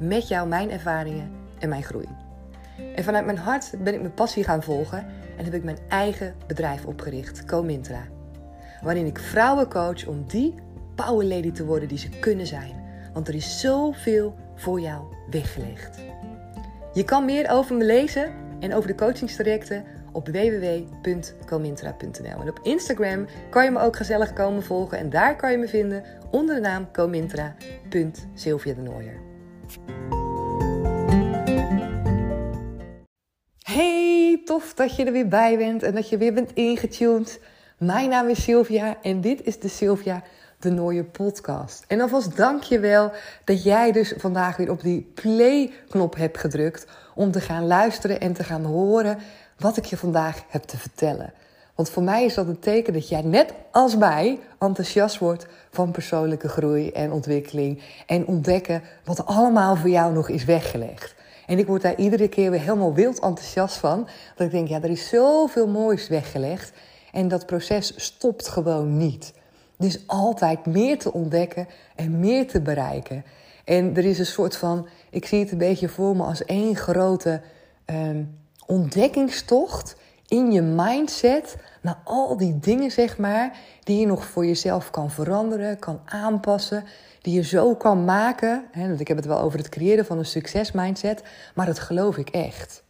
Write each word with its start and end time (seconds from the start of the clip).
met 0.00 0.28
jou 0.28 0.48
mijn 0.48 0.70
ervaringen 0.70 1.30
en 1.58 1.68
mijn 1.68 1.82
groei. 1.82 2.08
En 2.94 3.04
vanuit 3.04 3.24
mijn 3.24 3.38
hart 3.38 3.74
ben 3.84 3.94
ik 3.94 4.00
mijn 4.00 4.14
passie 4.14 4.44
gaan 4.44 4.62
volgen 4.62 5.06
en 5.36 5.44
heb 5.44 5.54
ik 5.54 5.64
mijn 5.64 5.78
eigen 5.88 6.34
bedrijf 6.46 6.84
opgericht, 6.84 7.44
Comintra. 7.44 8.02
Waarin 8.82 9.06
ik 9.06 9.18
vrouwen 9.18 9.68
coach 9.68 10.06
om 10.06 10.24
die 10.26 10.54
power 10.94 11.26
lady 11.26 11.52
te 11.52 11.64
worden 11.64 11.88
die 11.88 11.98
ze 11.98 12.08
kunnen 12.08 12.46
zijn. 12.46 12.72
Want 13.12 13.28
er 13.28 13.34
is 13.34 13.60
zoveel 13.60 14.34
voor 14.54 14.80
jou 14.80 15.04
weggelegd. 15.30 15.98
Je 16.92 17.04
kan 17.04 17.24
meer 17.24 17.50
over 17.50 17.76
me 17.76 17.84
lezen 17.84 18.32
en 18.60 18.74
over 18.74 18.88
de 18.88 18.94
coachingstrajecten 18.94 19.84
op 20.12 20.28
www.comintra.nl. 20.28 22.40
En 22.40 22.48
op 22.48 22.60
Instagram 22.62 23.26
kan 23.50 23.64
je 23.64 23.70
me 23.70 23.80
ook 23.80 23.96
gezellig 23.96 24.32
komen 24.32 24.62
volgen 24.62 24.98
en 24.98 25.10
daar 25.10 25.36
kan 25.36 25.50
je 25.50 25.58
me 25.58 25.68
vinden 25.68 26.04
onder 26.30 26.54
de 26.54 26.60
naam 26.60 26.90
comintra.sylvia 26.92 28.74
de 28.74 28.80
Nooier. 28.80 29.29
Hey, 33.58 34.42
tof 34.44 34.74
dat 34.74 34.96
je 34.96 35.04
er 35.04 35.12
weer 35.12 35.28
bij 35.28 35.56
bent 35.56 35.82
en 35.82 35.94
dat 35.94 36.08
je 36.08 36.16
weer 36.16 36.34
bent 36.34 36.52
ingetuned. 36.52 37.40
Mijn 37.78 38.08
naam 38.08 38.28
is 38.28 38.42
Sylvia 38.42 38.96
en 39.02 39.20
dit 39.20 39.44
is 39.44 39.58
de 39.58 39.68
Sylvia 39.68 40.22
de 40.60 40.70
Nooie 40.70 41.04
podcast. 41.04 41.84
En 41.88 42.00
alvast 42.00 42.36
dank 42.36 42.62
je 42.62 42.78
wel 42.78 43.12
dat 43.44 43.62
jij 43.62 43.92
dus 43.92 44.14
vandaag 44.16 44.56
weer 44.56 44.70
op 44.70 44.82
die 44.82 45.12
play-knop 45.14 46.16
hebt 46.16 46.38
gedrukt 46.38 46.86
om 47.14 47.30
te 47.30 47.40
gaan 47.40 47.66
luisteren 47.66 48.20
en 48.20 48.32
te 48.32 48.44
gaan 48.44 48.64
horen 48.64 49.18
wat 49.58 49.76
ik 49.76 49.84
je 49.84 49.96
vandaag 49.96 50.44
heb 50.48 50.62
te 50.62 50.78
vertellen. 50.78 51.32
Want 51.80 51.92
voor 51.92 52.02
mij 52.02 52.24
is 52.24 52.34
dat 52.34 52.46
een 52.46 52.58
teken 52.58 52.92
dat 52.92 53.08
jij 53.08 53.22
net 53.22 53.54
als 53.70 53.96
mij 53.96 54.38
enthousiast 54.58 55.18
wordt 55.18 55.46
van 55.70 55.90
persoonlijke 55.90 56.48
groei 56.48 56.90
en 56.90 57.12
ontwikkeling. 57.12 57.82
En 58.06 58.26
ontdekken 58.26 58.82
wat 59.04 59.26
allemaal 59.26 59.76
voor 59.76 59.88
jou 59.88 60.12
nog 60.12 60.28
is 60.28 60.44
weggelegd. 60.44 61.14
En 61.46 61.58
ik 61.58 61.66
word 61.66 61.82
daar 61.82 61.96
iedere 61.96 62.28
keer 62.28 62.50
weer 62.50 62.60
helemaal 62.60 62.94
wild 62.94 63.20
enthousiast 63.20 63.76
van. 63.76 64.08
Dat 64.36 64.46
ik 64.46 64.52
denk, 64.52 64.68
ja, 64.68 64.82
er 64.82 64.90
is 64.90 65.08
zoveel 65.08 65.68
moois 65.68 66.08
weggelegd. 66.08 66.72
En 67.12 67.28
dat 67.28 67.46
proces 67.46 67.92
stopt 67.96 68.48
gewoon 68.48 68.96
niet. 68.96 69.32
Dus 69.78 70.02
altijd 70.06 70.66
meer 70.66 70.98
te 70.98 71.12
ontdekken 71.12 71.68
en 71.96 72.18
meer 72.18 72.46
te 72.46 72.60
bereiken. 72.60 73.24
En 73.64 73.96
er 73.96 74.04
is 74.04 74.18
een 74.18 74.26
soort 74.26 74.56
van, 74.56 74.88
ik 75.10 75.26
zie 75.26 75.40
het 75.40 75.52
een 75.52 75.58
beetje 75.58 75.88
voor 75.88 76.16
me 76.16 76.22
als 76.22 76.44
één 76.44 76.76
grote 76.76 77.40
um, 77.86 78.38
ontdekkingstocht 78.66 79.96
in 80.30 80.52
je 80.52 80.62
mindset 80.62 81.56
naar 81.82 81.98
al 82.04 82.36
die 82.36 82.58
dingen, 82.58 82.90
zeg 82.90 83.18
maar, 83.18 83.58
die 83.84 84.00
je 84.00 84.06
nog 84.06 84.24
voor 84.24 84.46
jezelf 84.46 84.90
kan 84.90 85.10
veranderen, 85.10 85.78
kan 85.78 86.00
aanpassen, 86.04 86.84
die 87.22 87.34
je 87.34 87.42
zo 87.42 87.74
kan 87.74 88.04
maken. 88.04 88.64
Hè, 88.72 88.88
want 88.88 89.00
ik 89.00 89.08
heb 89.08 89.16
het 89.16 89.26
wel 89.26 89.40
over 89.40 89.58
het 89.58 89.68
creëren 89.68 90.06
van 90.06 90.18
een 90.18 90.26
succesmindset, 90.26 91.22
maar 91.54 91.66
dat 91.66 91.78
geloof 91.78 92.16
ik 92.16 92.28
echt. 92.28 92.82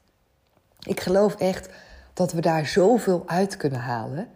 Ik 0.80 1.00
geloof 1.00 1.34
echt 1.34 1.68
dat 2.14 2.33
we 2.33 2.40
daar 2.40 2.67
zoveel 2.67 3.23
uit 3.27 3.56
kunnen 3.56 3.80
halen. 3.80 4.29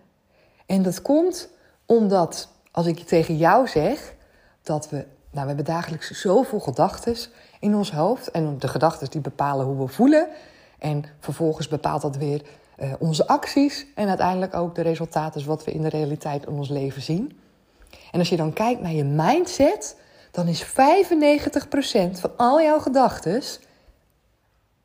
En 0.67 0.83
dat 0.83 1.03
komt 1.03 1.49
omdat, 1.87 2.49
als 2.71 2.87
ik 2.87 2.99
tegen 2.99 3.37
jou 3.37 3.69
zeg, 3.69 4.15
dat 4.63 4.91
we, 4.91 4.97
nou, 4.97 5.07
we 5.31 5.47
hebben 5.47 5.65
dagelijks 5.65 6.11
zoveel 6.11 6.61
gedachten 6.61 7.17
in 7.61 7.75
ons 7.75 7.93
hoofd. 7.93 8.31
En 8.31 8.59
de 8.59 8.69
gedachten 8.69 9.11
die 9.11 9.21
bepalen 9.21 9.67
hoe 9.67 9.87
we 9.87 9.93
voelen. 9.93 10.29
En 10.79 11.05
vervolgens 11.21 11.69
bepaalt 11.69 12.03
dat 12.03 12.17
weer 12.17 12.43
uh, 12.79 12.93
onze 12.99 13.27
acties 13.27 13.87
en 13.95 14.09
uiteindelijk 14.09 14.55
ook 14.55 14.75
de 14.75 14.83
resultaten 14.83 15.47
wat 15.47 15.65
we 15.65 15.73
in 15.73 15.83
de 15.83 15.89
realiteit 15.89 16.47
in 16.47 16.53
ons 16.53 16.69
leven 16.69 17.03
zien. 17.03 17.39
En 18.13 18.19
als 18.19 18.29
je 18.29 18.37
dan 18.37 18.53
kijkt 18.53 18.81
naar 18.81 18.93
je 18.93 19.05
mindset, 19.05 19.97
dan 20.31 20.49
is 20.49 20.65
95% 20.65 20.67
van 22.11 22.37
al 22.37 22.63
jouw 22.63 22.79
gedachten, 22.79 23.43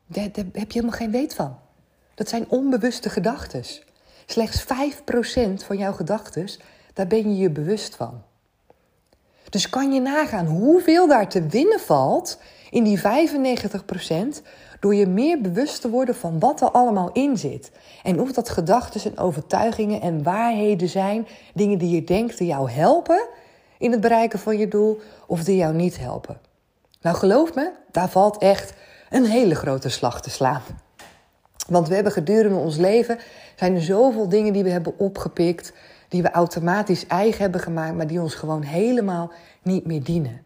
daar, 0.06 0.32
daar 0.32 0.44
heb 0.52 0.72
je 0.72 0.78
helemaal 0.78 0.98
geen 0.98 1.10
weet 1.10 1.34
van. 1.34 1.58
Dat 2.14 2.28
zijn 2.28 2.48
onbewuste 2.48 3.10
gedachten. 3.10 3.64
Slechts 4.26 4.64
5% 4.64 4.66
van 5.64 5.76
jouw 5.76 5.92
gedachten, 5.92 6.48
daar 6.92 7.06
ben 7.06 7.34
je 7.34 7.36
je 7.36 7.50
bewust 7.50 7.96
van. 7.96 8.22
Dus 9.48 9.70
kan 9.70 9.92
je 9.92 10.00
nagaan 10.00 10.46
hoeveel 10.46 11.08
daar 11.08 11.28
te 11.28 11.46
winnen 11.46 11.80
valt 11.80 12.38
in 12.70 12.84
die 12.84 13.00
95% 13.00 13.02
door 14.80 14.94
je 14.94 15.06
meer 15.06 15.40
bewust 15.40 15.80
te 15.80 15.90
worden 15.90 16.14
van 16.14 16.38
wat 16.38 16.60
er 16.60 16.70
allemaal 16.70 17.10
in 17.12 17.36
zit. 17.36 17.70
En 18.02 18.20
of 18.20 18.32
dat 18.32 18.48
gedachten 18.48 19.10
en 19.10 19.18
overtuigingen 19.18 20.00
en 20.00 20.22
waarheden 20.22 20.88
zijn, 20.88 21.26
dingen 21.54 21.78
die 21.78 21.94
je 21.94 22.04
denkt 22.04 22.38
die 22.38 22.46
jou 22.46 22.70
helpen 22.70 23.28
in 23.78 23.90
het 23.90 24.00
bereiken 24.00 24.38
van 24.38 24.58
je 24.58 24.68
doel 24.68 25.00
of 25.26 25.44
die 25.44 25.56
jou 25.56 25.74
niet 25.74 25.98
helpen. 25.98 26.38
Nou 27.00 27.16
geloof 27.16 27.54
me, 27.54 27.70
daar 27.90 28.08
valt 28.08 28.38
echt 28.38 28.72
een 29.10 29.24
hele 29.24 29.54
grote 29.54 29.88
slag 29.88 30.22
te 30.22 30.30
slaan. 30.30 30.62
Want 31.68 31.88
we 31.88 31.94
hebben 31.94 32.12
gedurende 32.12 32.58
ons 32.58 32.76
leven 32.76 33.18
zijn 33.56 33.74
er 33.74 33.82
zoveel 33.82 34.28
dingen 34.28 34.52
die 34.52 34.62
we 34.62 34.70
hebben 34.70 34.98
opgepikt, 34.98 35.72
die 36.08 36.22
we 36.22 36.30
automatisch 36.30 37.06
eigen 37.06 37.40
hebben 37.40 37.60
gemaakt, 37.60 37.96
maar 37.96 38.06
die 38.06 38.20
ons 38.20 38.34
gewoon 38.34 38.62
helemaal 38.62 39.32
niet 39.62 39.86
meer 39.86 40.02
dienen. 40.02 40.42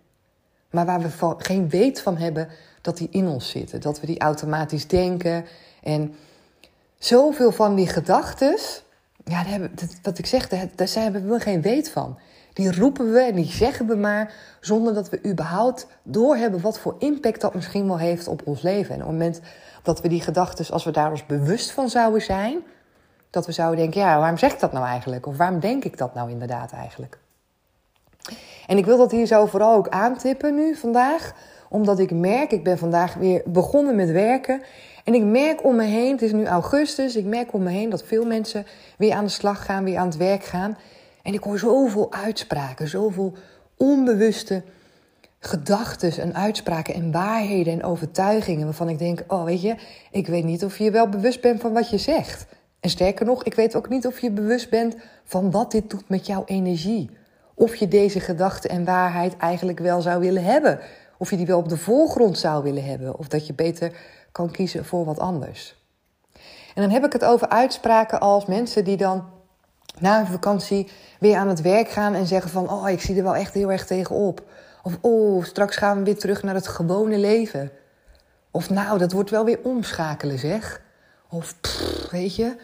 Maar 0.70 0.86
waar 0.86 1.00
we 1.00 1.34
geen 1.38 1.68
weet 1.68 2.00
van 2.00 2.16
hebben 2.16 2.48
dat 2.84 2.96
die 2.96 3.08
in 3.10 3.26
ons 3.26 3.50
zitten. 3.50 3.80
Dat 3.80 4.00
we 4.00 4.06
die 4.06 4.20
automatisch 4.20 4.86
denken. 4.86 5.44
En 5.82 6.14
zoveel 6.98 7.52
van 7.52 7.74
die 7.74 7.88
gedachten, 7.88 8.58
ja, 9.24 9.44
hebben, 9.44 9.74
wat 10.02 10.18
ik 10.18 10.26
zeg, 10.26 10.48
daar, 10.48 10.68
daar 10.74 10.88
hebben 10.94 11.28
we 11.28 11.40
geen 11.40 11.62
weet 11.62 11.90
van. 11.90 12.18
Die 12.52 12.76
roepen 12.76 13.12
we 13.12 13.20
en 13.20 13.34
die 13.34 13.50
zeggen 13.50 13.86
we 13.86 13.96
maar 13.96 14.32
zonder 14.60 14.94
dat 14.94 15.08
we 15.08 15.24
überhaupt 15.26 15.86
doorhebben 16.02 16.60
wat 16.60 16.78
voor 16.78 16.94
impact 16.98 17.40
dat 17.40 17.54
misschien 17.54 17.86
wel 17.86 17.98
heeft 17.98 18.28
op 18.28 18.42
ons 18.44 18.62
leven. 18.62 18.94
En 18.94 19.00
op 19.00 19.06
het 19.06 19.16
moment 19.18 19.40
dat 19.82 20.00
we 20.00 20.08
die 20.08 20.20
gedachten, 20.20 20.72
als 20.72 20.84
we 20.84 20.90
daar 20.90 21.10
ons 21.10 21.26
bewust 21.26 21.70
van 21.70 21.88
zouden 21.88 22.22
zijn, 22.22 22.58
dat 23.30 23.46
we 23.46 23.52
zouden 23.52 23.78
denken, 23.78 24.00
ja, 24.00 24.18
waarom 24.18 24.38
zeg 24.38 24.52
ik 24.52 24.60
dat 24.60 24.72
nou 24.72 24.86
eigenlijk? 24.86 25.26
Of 25.26 25.36
waarom 25.36 25.60
denk 25.60 25.84
ik 25.84 25.98
dat 25.98 26.14
nou 26.14 26.30
inderdaad 26.30 26.72
eigenlijk? 26.72 27.18
En 28.66 28.78
ik 28.78 28.84
wil 28.84 28.98
dat 28.98 29.10
hier 29.10 29.26
zo 29.26 29.46
vooral 29.46 29.74
ook 29.74 29.88
aantippen 29.88 30.54
nu 30.54 30.74
vandaag, 30.74 31.32
omdat 31.74 31.98
ik 31.98 32.10
merk, 32.10 32.52
ik 32.52 32.64
ben 32.64 32.78
vandaag 32.78 33.14
weer 33.14 33.42
begonnen 33.46 33.96
met 33.96 34.10
werken. 34.10 34.62
En 35.04 35.14
ik 35.14 35.22
merk 35.22 35.64
om 35.64 35.76
me 35.76 35.84
heen, 35.84 36.12
het 36.12 36.22
is 36.22 36.32
nu 36.32 36.46
augustus, 36.46 37.16
ik 37.16 37.24
merk 37.24 37.52
om 37.52 37.62
me 37.62 37.70
heen 37.70 37.90
dat 37.90 38.04
veel 38.04 38.24
mensen 38.24 38.66
weer 38.98 39.12
aan 39.12 39.24
de 39.24 39.30
slag 39.30 39.64
gaan, 39.64 39.84
weer 39.84 39.98
aan 39.98 40.06
het 40.06 40.16
werk 40.16 40.44
gaan. 40.44 40.76
En 41.22 41.32
ik 41.32 41.42
hoor 41.42 41.58
zoveel 41.58 42.12
uitspraken, 42.12 42.88
zoveel 42.88 43.32
onbewuste 43.76 44.62
gedachten 45.38 46.22
en 46.22 46.34
uitspraken 46.34 46.94
en 46.94 47.12
waarheden 47.12 47.72
en 47.72 47.84
overtuigingen 47.84 48.64
waarvan 48.64 48.88
ik 48.88 48.98
denk, 48.98 49.24
oh 49.28 49.44
weet 49.44 49.62
je, 49.62 49.74
ik 50.10 50.26
weet 50.26 50.44
niet 50.44 50.64
of 50.64 50.78
je 50.78 50.90
wel 50.90 51.08
bewust 51.08 51.40
bent 51.40 51.60
van 51.60 51.72
wat 51.72 51.90
je 51.90 51.98
zegt. 51.98 52.46
En 52.80 52.90
sterker 52.90 53.26
nog, 53.26 53.44
ik 53.44 53.54
weet 53.54 53.76
ook 53.76 53.88
niet 53.88 54.06
of 54.06 54.20
je 54.20 54.30
bewust 54.30 54.70
bent 54.70 54.96
van 55.24 55.50
wat 55.50 55.70
dit 55.70 55.90
doet 55.90 56.08
met 56.08 56.26
jouw 56.26 56.42
energie. 56.46 57.10
Of 57.54 57.74
je 57.74 57.88
deze 57.88 58.20
gedachte 58.20 58.68
en 58.68 58.84
waarheid 58.84 59.36
eigenlijk 59.36 59.78
wel 59.78 60.00
zou 60.00 60.20
willen 60.20 60.44
hebben. 60.44 60.80
Of 61.18 61.30
je 61.30 61.36
die 61.36 61.46
wel 61.46 61.58
op 61.58 61.68
de 61.68 61.76
voorgrond 61.76 62.38
zou 62.38 62.62
willen 62.62 62.84
hebben. 62.84 63.18
Of 63.18 63.28
dat 63.28 63.46
je 63.46 63.54
beter 63.54 63.92
kan 64.32 64.50
kiezen 64.50 64.84
voor 64.84 65.04
wat 65.04 65.18
anders. 65.18 65.82
En 66.74 66.82
dan 66.82 66.90
heb 66.90 67.04
ik 67.04 67.12
het 67.12 67.24
over 67.24 67.48
uitspraken 67.48 68.20
als 68.20 68.46
mensen 68.46 68.84
die 68.84 68.96
dan 68.96 69.24
na 69.98 70.20
een 70.20 70.26
vakantie 70.26 70.90
weer 71.20 71.36
aan 71.36 71.48
het 71.48 71.60
werk 71.60 71.88
gaan 71.88 72.14
en 72.14 72.26
zeggen 72.26 72.50
van... 72.50 72.70
oh, 72.70 72.88
ik 72.88 73.00
zie 73.00 73.16
er 73.16 73.22
wel 73.22 73.36
echt 73.36 73.54
heel 73.54 73.72
erg 73.72 73.86
tegenop. 73.86 74.42
Of 74.82 74.98
oh, 75.00 75.44
straks 75.44 75.76
gaan 75.76 75.98
we 75.98 76.04
weer 76.04 76.18
terug 76.18 76.42
naar 76.42 76.54
het 76.54 76.68
gewone 76.68 77.18
leven. 77.18 77.70
Of 78.50 78.70
nou, 78.70 78.98
dat 78.98 79.12
wordt 79.12 79.30
wel 79.30 79.44
weer 79.44 79.58
omschakelen 79.62 80.38
zeg. 80.38 80.82
Of 81.30 81.54
weet 82.10 82.36
je, 82.36 82.56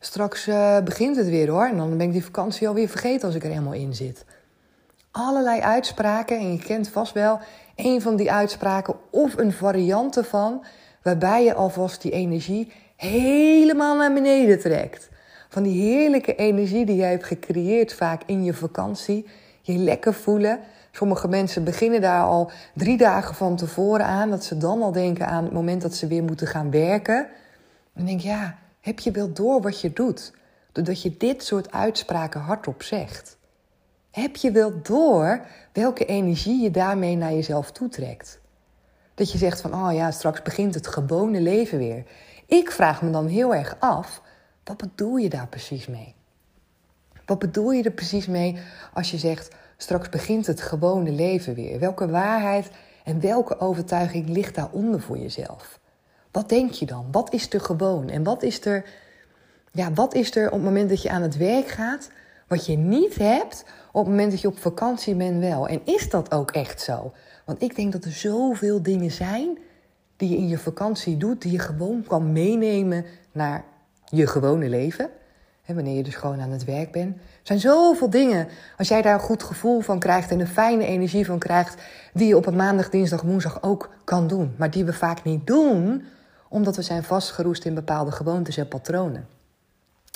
straks 0.00 0.46
uh, 0.46 0.78
begint 0.80 1.16
het 1.16 1.28
weer 1.28 1.48
hoor. 1.50 1.66
En 1.66 1.76
dan 1.76 1.96
ben 1.96 2.06
ik 2.06 2.12
die 2.12 2.24
vakantie 2.24 2.68
alweer 2.68 2.88
vergeten 2.88 3.26
als 3.26 3.36
ik 3.36 3.42
er 3.42 3.50
helemaal 3.50 3.72
in 3.72 3.94
zit 3.94 4.24
allerlei 5.18 5.60
uitspraken. 5.60 6.38
En 6.38 6.52
je 6.52 6.58
kent 6.58 6.88
vast 6.88 7.12
wel 7.12 7.40
een 7.78 8.02
van 8.02 8.16
die 8.16 8.32
uitspraken 8.32 8.94
of 9.10 9.36
een 9.36 9.52
variant 9.52 10.16
ervan. 10.16 10.64
Waarbij 11.02 11.44
je 11.44 11.54
alvast 11.54 12.02
die 12.02 12.12
energie 12.12 12.72
helemaal 12.96 13.96
naar 13.96 14.12
beneden 14.12 14.60
trekt. 14.60 15.08
Van 15.48 15.62
die 15.62 15.82
heerlijke 15.82 16.34
energie 16.34 16.86
die 16.86 16.96
jij 16.96 17.10
hebt 17.10 17.24
gecreëerd 17.24 17.94
vaak 17.94 18.22
in 18.26 18.44
je 18.44 18.54
vakantie. 18.54 19.26
je 19.62 19.72
lekker 19.76 20.14
voelen. 20.14 20.60
Sommige 20.90 21.28
mensen 21.28 21.64
beginnen 21.64 22.00
daar 22.00 22.22
al 22.22 22.50
drie 22.74 22.96
dagen 22.96 23.34
van 23.34 23.56
tevoren 23.56 24.06
aan. 24.06 24.30
Dat 24.30 24.44
ze 24.44 24.56
dan 24.56 24.82
al 24.82 24.92
denken 24.92 25.26
aan 25.26 25.44
het 25.44 25.52
moment 25.52 25.82
dat 25.82 25.94
ze 25.94 26.06
weer 26.06 26.22
moeten 26.22 26.46
gaan 26.46 26.70
werken. 26.70 27.26
En 27.94 28.04
denk 28.04 28.20
ja, 28.20 28.58
heb 28.80 28.98
je 28.98 29.10
wel 29.10 29.32
door 29.32 29.60
wat 29.60 29.80
je 29.80 29.92
doet? 29.92 30.32
Doordat 30.72 31.02
je 31.02 31.16
dit 31.16 31.44
soort 31.44 31.72
uitspraken 31.72 32.40
hardop 32.40 32.82
zegt. 32.82 33.37
Heb 34.10 34.36
je 34.36 34.50
wel 34.50 34.82
door 34.82 35.46
welke 35.72 36.04
energie 36.04 36.62
je 36.62 36.70
daarmee 36.70 37.16
naar 37.16 37.32
jezelf 37.32 37.72
toetrekt? 37.72 38.40
Dat 39.14 39.32
je 39.32 39.38
zegt 39.38 39.60
van, 39.60 39.74
oh 39.74 39.92
ja, 39.92 40.10
straks 40.10 40.42
begint 40.42 40.74
het 40.74 40.86
gewone 40.86 41.40
leven 41.40 41.78
weer. 41.78 42.04
Ik 42.46 42.70
vraag 42.70 43.02
me 43.02 43.10
dan 43.10 43.26
heel 43.26 43.54
erg 43.54 43.76
af, 43.78 44.22
wat 44.64 44.76
bedoel 44.76 45.16
je 45.16 45.28
daar 45.28 45.48
precies 45.48 45.86
mee? 45.86 46.14
Wat 47.26 47.38
bedoel 47.38 47.70
je 47.70 47.82
er 47.82 47.90
precies 47.90 48.26
mee 48.26 48.58
als 48.94 49.10
je 49.10 49.18
zegt, 49.18 49.54
straks 49.76 50.08
begint 50.08 50.46
het 50.46 50.60
gewone 50.60 51.10
leven 51.10 51.54
weer? 51.54 51.78
Welke 51.78 52.08
waarheid 52.08 52.70
en 53.04 53.20
welke 53.20 53.60
overtuiging 53.60 54.28
ligt 54.28 54.54
daaronder 54.54 55.00
voor 55.00 55.18
jezelf? 55.18 55.80
Wat 56.30 56.48
denk 56.48 56.70
je 56.70 56.86
dan? 56.86 57.06
Wat 57.10 57.32
is 57.32 57.52
er 57.52 57.60
gewoon? 57.60 58.08
En 58.08 58.22
wat 58.22 58.42
is 58.42 58.64
er, 58.64 58.84
ja, 59.72 59.92
wat 59.92 60.14
is 60.14 60.36
er 60.36 60.46
op 60.46 60.52
het 60.52 60.62
moment 60.62 60.88
dat 60.88 61.02
je 61.02 61.10
aan 61.10 61.22
het 61.22 61.36
werk 61.36 61.68
gaat, 61.68 62.10
wat 62.48 62.66
je 62.66 62.76
niet 62.76 63.14
hebt 63.14 63.64
op 63.92 64.00
het 64.00 64.10
moment 64.10 64.30
dat 64.30 64.40
je 64.40 64.48
op 64.48 64.58
vakantie 64.58 65.14
bent 65.14 65.40
wel? 65.40 65.68
En 65.68 65.80
is 65.84 66.10
dat 66.10 66.32
ook 66.32 66.50
echt 66.50 66.80
zo? 66.80 67.12
Want 67.44 67.62
ik 67.62 67.76
denk 67.76 67.92
dat 67.92 68.04
er 68.04 68.12
zoveel 68.12 68.82
dingen 68.82 69.10
zijn 69.10 69.58
die 70.16 70.28
je 70.28 70.36
in 70.36 70.48
je 70.48 70.58
vakantie 70.58 71.16
doet, 71.16 71.42
die 71.42 71.52
je 71.52 71.58
gewoon 71.58 72.04
kan 72.06 72.32
meenemen 72.32 73.04
naar 73.32 73.64
je 74.04 74.26
gewone 74.26 74.68
leven. 74.68 75.10
Wanneer 75.66 75.96
je 75.96 76.02
dus 76.02 76.14
gewoon 76.14 76.40
aan 76.40 76.50
het 76.50 76.64
werk 76.64 76.92
bent. 76.92 77.16
Er 77.16 77.22
zijn 77.42 77.60
zoveel 77.60 78.10
dingen, 78.10 78.48
als 78.78 78.88
jij 78.88 79.02
daar 79.02 79.14
een 79.14 79.20
goed 79.20 79.42
gevoel 79.42 79.80
van 79.80 79.98
krijgt 79.98 80.30
en 80.30 80.40
een 80.40 80.46
fijne 80.46 80.84
energie 80.84 81.26
van 81.26 81.38
krijgt, 81.38 81.82
die 82.12 82.28
je 82.28 82.36
op 82.36 82.46
een 82.46 82.56
maandag, 82.56 82.90
dinsdag, 82.90 83.22
woensdag 83.22 83.62
ook 83.62 83.90
kan 84.04 84.26
doen. 84.26 84.54
Maar 84.56 84.70
die 84.70 84.84
we 84.84 84.92
vaak 84.92 85.24
niet 85.24 85.46
doen, 85.46 86.04
omdat 86.48 86.76
we 86.76 86.82
zijn 86.82 87.02
vastgeroest 87.02 87.64
in 87.64 87.74
bepaalde 87.74 88.10
gewoontes 88.10 88.56
en 88.56 88.68
patronen. 88.68 89.26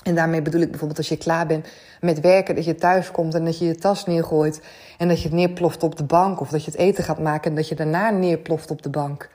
En 0.03 0.15
daarmee 0.15 0.43
bedoel 0.43 0.61
ik 0.61 0.69
bijvoorbeeld 0.71 0.99
als 0.99 1.09
je 1.09 1.17
klaar 1.17 1.47
bent 1.47 1.69
met 2.00 2.21
werken, 2.21 2.55
dat 2.55 2.65
je 2.65 2.75
thuis 2.75 3.11
komt 3.11 3.35
en 3.35 3.44
dat 3.44 3.59
je 3.59 3.65
je 3.65 3.75
tas 3.75 4.06
neergooit 4.06 4.61
en 4.99 5.09
dat 5.09 5.19
je 5.23 5.29
het 5.29 5.37
neerploft 5.37 5.83
op 5.83 5.97
de 5.97 6.05
bank. 6.05 6.41
Of 6.41 6.49
dat 6.49 6.65
je 6.65 6.71
het 6.71 6.81
eten 6.81 7.05
gaat 7.05 7.19
maken 7.19 7.50
en 7.50 7.56
dat 7.56 7.69
je 7.69 7.75
daarna 7.75 8.11
neerploft 8.11 8.71
op 8.71 8.83
de 8.83 8.91
bank. 8.91 9.31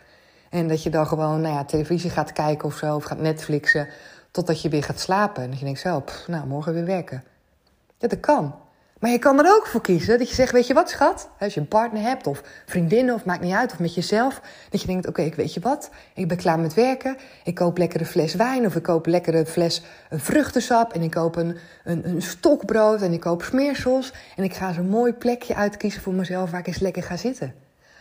En 0.50 0.68
dat 0.68 0.84
je 0.84 0.90
dan 0.90 1.08
gewoon 1.08 1.42
nou 1.42 1.54
ja, 1.54 1.66
televisie 1.66 2.10
gaat 2.10 2.34
kijken 2.34 2.68
of 2.68 2.76
zo, 2.76 2.96
of 2.96 3.04
gaat 3.04 3.20
Netflixen, 3.20 3.88
totdat 4.32 4.62
je 4.62 4.70
weer 4.70 4.84
gaat 4.84 5.00
slapen. 5.00 5.44
En 5.44 5.50
dat 5.50 5.60
je 5.60 5.66
denkt 5.66 5.80
zo, 5.80 6.04
nou, 6.28 6.48
morgen 6.48 6.74
weer 6.74 6.86
werken. 6.86 7.24
Ja, 7.98 8.08
dat 8.08 8.20
kan. 8.20 8.56
Maar 9.00 9.12
je 9.12 9.20
kan 9.20 9.40
er 9.40 9.56
ook 9.56 9.68
voor 9.68 9.82
kiezen 9.82 10.20
dat 10.20 10.30
je 10.30 10.36
zegt, 10.36 10.52
weet 10.52 10.68
je 10.68 10.74
wat 10.74 10.90
schat? 10.90 11.30
Als 11.40 11.54
je 11.54 11.60
een 11.60 11.68
partner 11.68 12.02
hebt 12.02 12.28
of 12.28 12.44
vriendinnen 12.66 13.16
of 13.16 13.26
maakt 13.26 13.42
niet 13.42 13.54
uit 13.54 13.72
of 13.72 13.80
met 13.80 13.96
jezelf. 13.96 14.42
Dat 14.70 14.82
je 14.82 14.88
denkt, 14.88 15.08
oké, 15.08 15.22
ik 15.22 15.36
weet 15.36 15.54
je 15.54 15.60
wat? 15.60 15.90
Ik 16.14 16.28
ben 16.28 16.38
klaar 16.38 16.60
met 16.60 16.74
werken. 16.74 17.18
Ik 17.44 17.56
koop 17.56 17.78
lekker 17.78 18.00
een 18.00 18.06
fles 18.06 18.36
wijn 18.36 18.66
of 18.66 18.76
ik 18.76 18.84
koop 18.84 19.06
lekker 19.06 19.36
een 19.36 19.46
fles 19.46 19.82
vruchtensap. 20.10 20.94
En 20.94 21.02
ik 21.02 21.12
koop 21.12 21.36
een, 21.36 21.58
een, 21.84 22.10
een 22.10 22.22
stokbrood 22.22 23.02
en 23.02 23.14
ik 23.14 23.20
koop 23.20 23.42
smeersels. 23.42 24.14
En 24.36 24.44
ik 24.44 24.54
ga 24.54 24.74
zo'n 24.74 24.90
mooi 24.90 25.14
plekje 25.14 25.56
uitkiezen 25.56 26.02
voor 26.02 26.14
mezelf 26.14 26.52
waar 26.52 26.60
ik 26.60 26.68
eens 26.68 26.80
lekker 26.80 27.04
ga 27.04 27.18
zitten. 27.18 27.54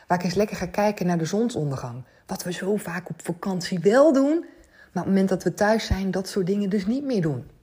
Waar 0.06 0.18
ik 0.18 0.24
eens 0.24 0.34
lekker 0.34 0.56
ga 0.56 0.66
kijken 0.66 1.06
naar 1.06 1.18
de 1.18 1.24
zonsondergang. 1.24 2.04
Wat 2.26 2.42
we 2.42 2.52
zo 2.52 2.76
vaak 2.76 3.08
op 3.08 3.20
vakantie 3.22 3.78
wel 3.78 4.12
doen. 4.12 4.38
Maar 4.92 5.04
op 5.04 5.10
het 5.10 5.14
moment 5.14 5.28
dat 5.28 5.42
we 5.42 5.54
thuis 5.54 5.86
zijn, 5.86 6.10
dat 6.10 6.28
soort 6.28 6.46
dingen 6.46 6.70
dus 6.70 6.86
niet 6.86 7.04
meer 7.04 7.22
doen. 7.22 7.55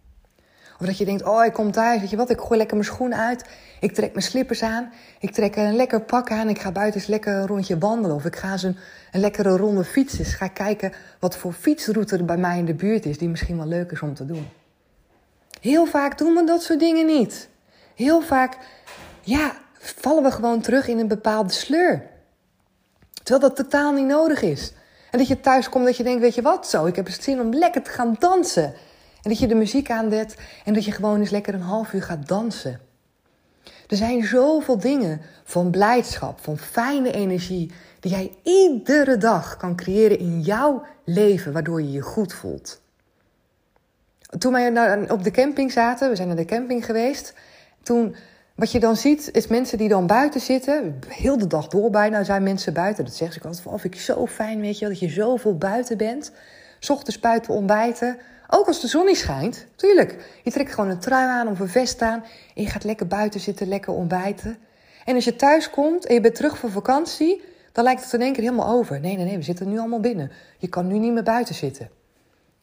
Of 0.83 0.89
dat 0.89 0.97
je 0.97 1.05
denkt, 1.05 1.23
oh, 1.23 1.45
ik 1.45 1.53
kom 1.53 1.71
thuis, 1.71 1.99
weet 1.99 2.09
je 2.09 2.17
wat, 2.17 2.29
ik 2.29 2.39
gooi 2.39 2.57
lekker 2.57 2.77
mijn 2.77 2.89
schoenen 2.89 3.17
uit. 3.17 3.45
Ik 3.79 3.93
trek 3.93 4.11
mijn 4.11 4.25
slippers 4.25 4.63
aan. 4.63 4.91
Ik 5.19 5.31
trek 5.31 5.55
een 5.55 5.75
lekker 5.75 6.01
pak 6.01 6.31
aan. 6.31 6.49
Ik 6.49 6.59
ga 6.59 6.71
buiten 6.71 6.99
eens 6.99 7.09
lekker 7.09 7.33
een 7.33 7.47
rondje 7.47 7.77
wandelen. 7.77 8.15
Of 8.15 8.25
ik 8.25 8.35
ga 8.35 8.51
eens 8.51 8.63
een, 8.63 8.77
lekkere 9.11 9.57
ronde 9.57 9.83
fietsen. 9.83 10.17
Dus 10.17 10.33
ga 10.33 10.47
kijken 10.47 10.93
wat 11.19 11.37
voor 11.37 11.53
fietsroute 11.53 12.17
er 12.17 12.25
bij 12.25 12.37
mij 12.37 12.57
in 12.57 12.65
de 12.65 12.73
buurt 12.73 13.05
is, 13.05 13.17
die 13.17 13.29
misschien 13.29 13.57
wel 13.57 13.67
leuk 13.67 13.91
is 13.91 14.01
om 14.01 14.13
te 14.13 14.25
doen. 14.25 14.47
Heel 15.61 15.85
vaak 15.85 16.17
doen 16.17 16.33
we 16.33 16.43
dat 16.43 16.63
soort 16.63 16.79
dingen 16.79 17.05
niet. 17.05 17.49
Heel 17.95 18.21
vaak, 18.21 18.57
ja, 19.21 19.51
vallen 19.79 20.23
we 20.23 20.31
gewoon 20.31 20.61
terug 20.61 20.87
in 20.87 20.99
een 20.99 21.07
bepaalde 21.07 21.53
sleur. 21.53 22.03
Terwijl 23.23 23.47
dat 23.47 23.55
totaal 23.55 23.91
niet 23.91 24.07
nodig 24.07 24.41
is. 24.41 24.73
En 25.11 25.17
dat 25.17 25.27
je 25.27 25.39
thuis 25.39 25.69
komt 25.69 25.85
dat 25.85 25.97
je 25.97 26.03
denkt, 26.03 26.21
weet 26.21 26.35
je 26.35 26.41
wat, 26.41 26.67
zo, 26.67 26.85
ik 26.85 26.95
heb 26.95 27.09
zin 27.09 27.41
om 27.41 27.53
lekker 27.53 27.81
te 27.81 27.91
gaan 27.91 28.15
dansen. 28.19 28.73
En 29.23 29.29
dat 29.29 29.39
je 29.39 29.47
de 29.47 29.55
muziek 29.55 29.89
aanzet 29.89 30.35
en 30.65 30.73
dat 30.73 30.85
je 30.85 30.91
gewoon 30.91 31.19
eens 31.19 31.29
lekker 31.29 31.53
een 31.53 31.61
half 31.61 31.93
uur 31.93 32.03
gaat 32.03 32.27
dansen. 32.27 32.79
Er 33.87 33.97
zijn 33.97 34.23
zoveel 34.23 34.79
dingen 34.79 35.21
van 35.43 35.71
blijdschap, 35.71 36.39
van 36.39 36.57
fijne 36.57 37.11
energie, 37.11 37.71
die 37.99 38.11
jij 38.11 38.31
iedere 38.43 39.17
dag 39.17 39.57
kan 39.57 39.75
creëren 39.75 40.19
in 40.19 40.41
jouw 40.41 40.83
leven, 41.03 41.53
waardoor 41.53 41.81
je 41.81 41.91
je 41.91 42.01
goed 42.01 42.33
voelt. 42.33 42.81
Toen 44.37 44.53
wij 44.53 45.09
op 45.11 45.23
de 45.23 45.31
camping 45.31 45.71
zaten, 45.71 46.09
we 46.09 46.15
zijn 46.15 46.27
naar 46.27 46.37
de 46.37 46.45
camping 46.45 46.85
geweest, 46.85 47.33
toen, 47.83 48.15
wat 48.55 48.71
je 48.71 48.79
dan 48.79 48.95
ziet, 48.95 49.29
is 49.31 49.47
mensen 49.47 49.77
die 49.77 49.89
dan 49.89 50.07
buiten 50.07 50.41
zitten, 50.41 50.99
heel 51.07 51.37
de 51.37 51.47
dag 51.47 51.67
door 51.67 51.89
bijna 51.89 52.23
zijn 52.23 52.43
mensen 52.43 52.73
buiten. 52.73 53.05
Dat 53.05 53.15
zeggen 53.15 53.41
ze 53.41 53.47
altijd, 53.47 53.67
oh, 53.67 53.79
vind 53.79 53.93
ik 53.93 53.99
zo 53.99 54.27
fijn, 54.27 54.61
weet 54.61 54.79
je, 54.79 54.87
dat 54.87 54.99
je 54.99 55.09
zoveel 55.09 55.57
buiten 55.57 55.97
bent. 55.97 56.31
S 56.79 56.89
ochtends 56.89 57.19
buiten 57.19 57.53
ontbijten, 57.53 58.17
ook 58.53 58.67
als 58.67 58.81
de 58.81 58.87
zon 58.87 59.05
niet 59.05 59.17
schijnt, 59.17 59.65
tuurlijk. 59.75 60.39
Je 60.43 60.51
trekt 60.51 60.73
gewoon 60.73 60.89
een 60.89 60.99
trui 60.99 61.27
aan 61.27 61.47
of 61.47 61.59
een 61.59 61.69
vest 61.69 62.01
aan 62.01 62.23
en 62.55 62.63
je 62.63 62.69
gaat 62.69 62.83
lekker 62.83 63.07
buiten 63.07 63.39
zitten, 63.39 63.67
lekker 63.67 63.93
ontbijten. 63.93 64.57
En 65.05 65.15
als 65.15 65.23
je 65.23 65.35
thuis 65.35 65.69
komt 65.69 66.05
en 66.05 66.13
je 66.13 66.21
bent 66.21 66.35
terug 66.35 66.57
van 66.57 66.69
vakantie, 66.69 67.41
dan 67.71 67.83
lijkt 67.83 68.03
het 68.03 68.13
in 68.13 68.21
één 68.21 68.33
keer 68.33 68.43
helemaal 68.43 68.67
over. 68.67 68.99
Nee, 68.99 69.15
nee, 69.15 69.25
nee, 69.25 69.37
we 69.37 69.43
zitten 69.43 69.69
nu 69.69 69.79
allemaal 69.79 69.99
binnen. 69.99 70.31
Je 70.57 70.67
kan 70.67 70.87
nu 70.87 70.97
niet 70.97 71.13
meer 71.13 71.23
buiten 71.23 71.55
zitten. 71.55 71.89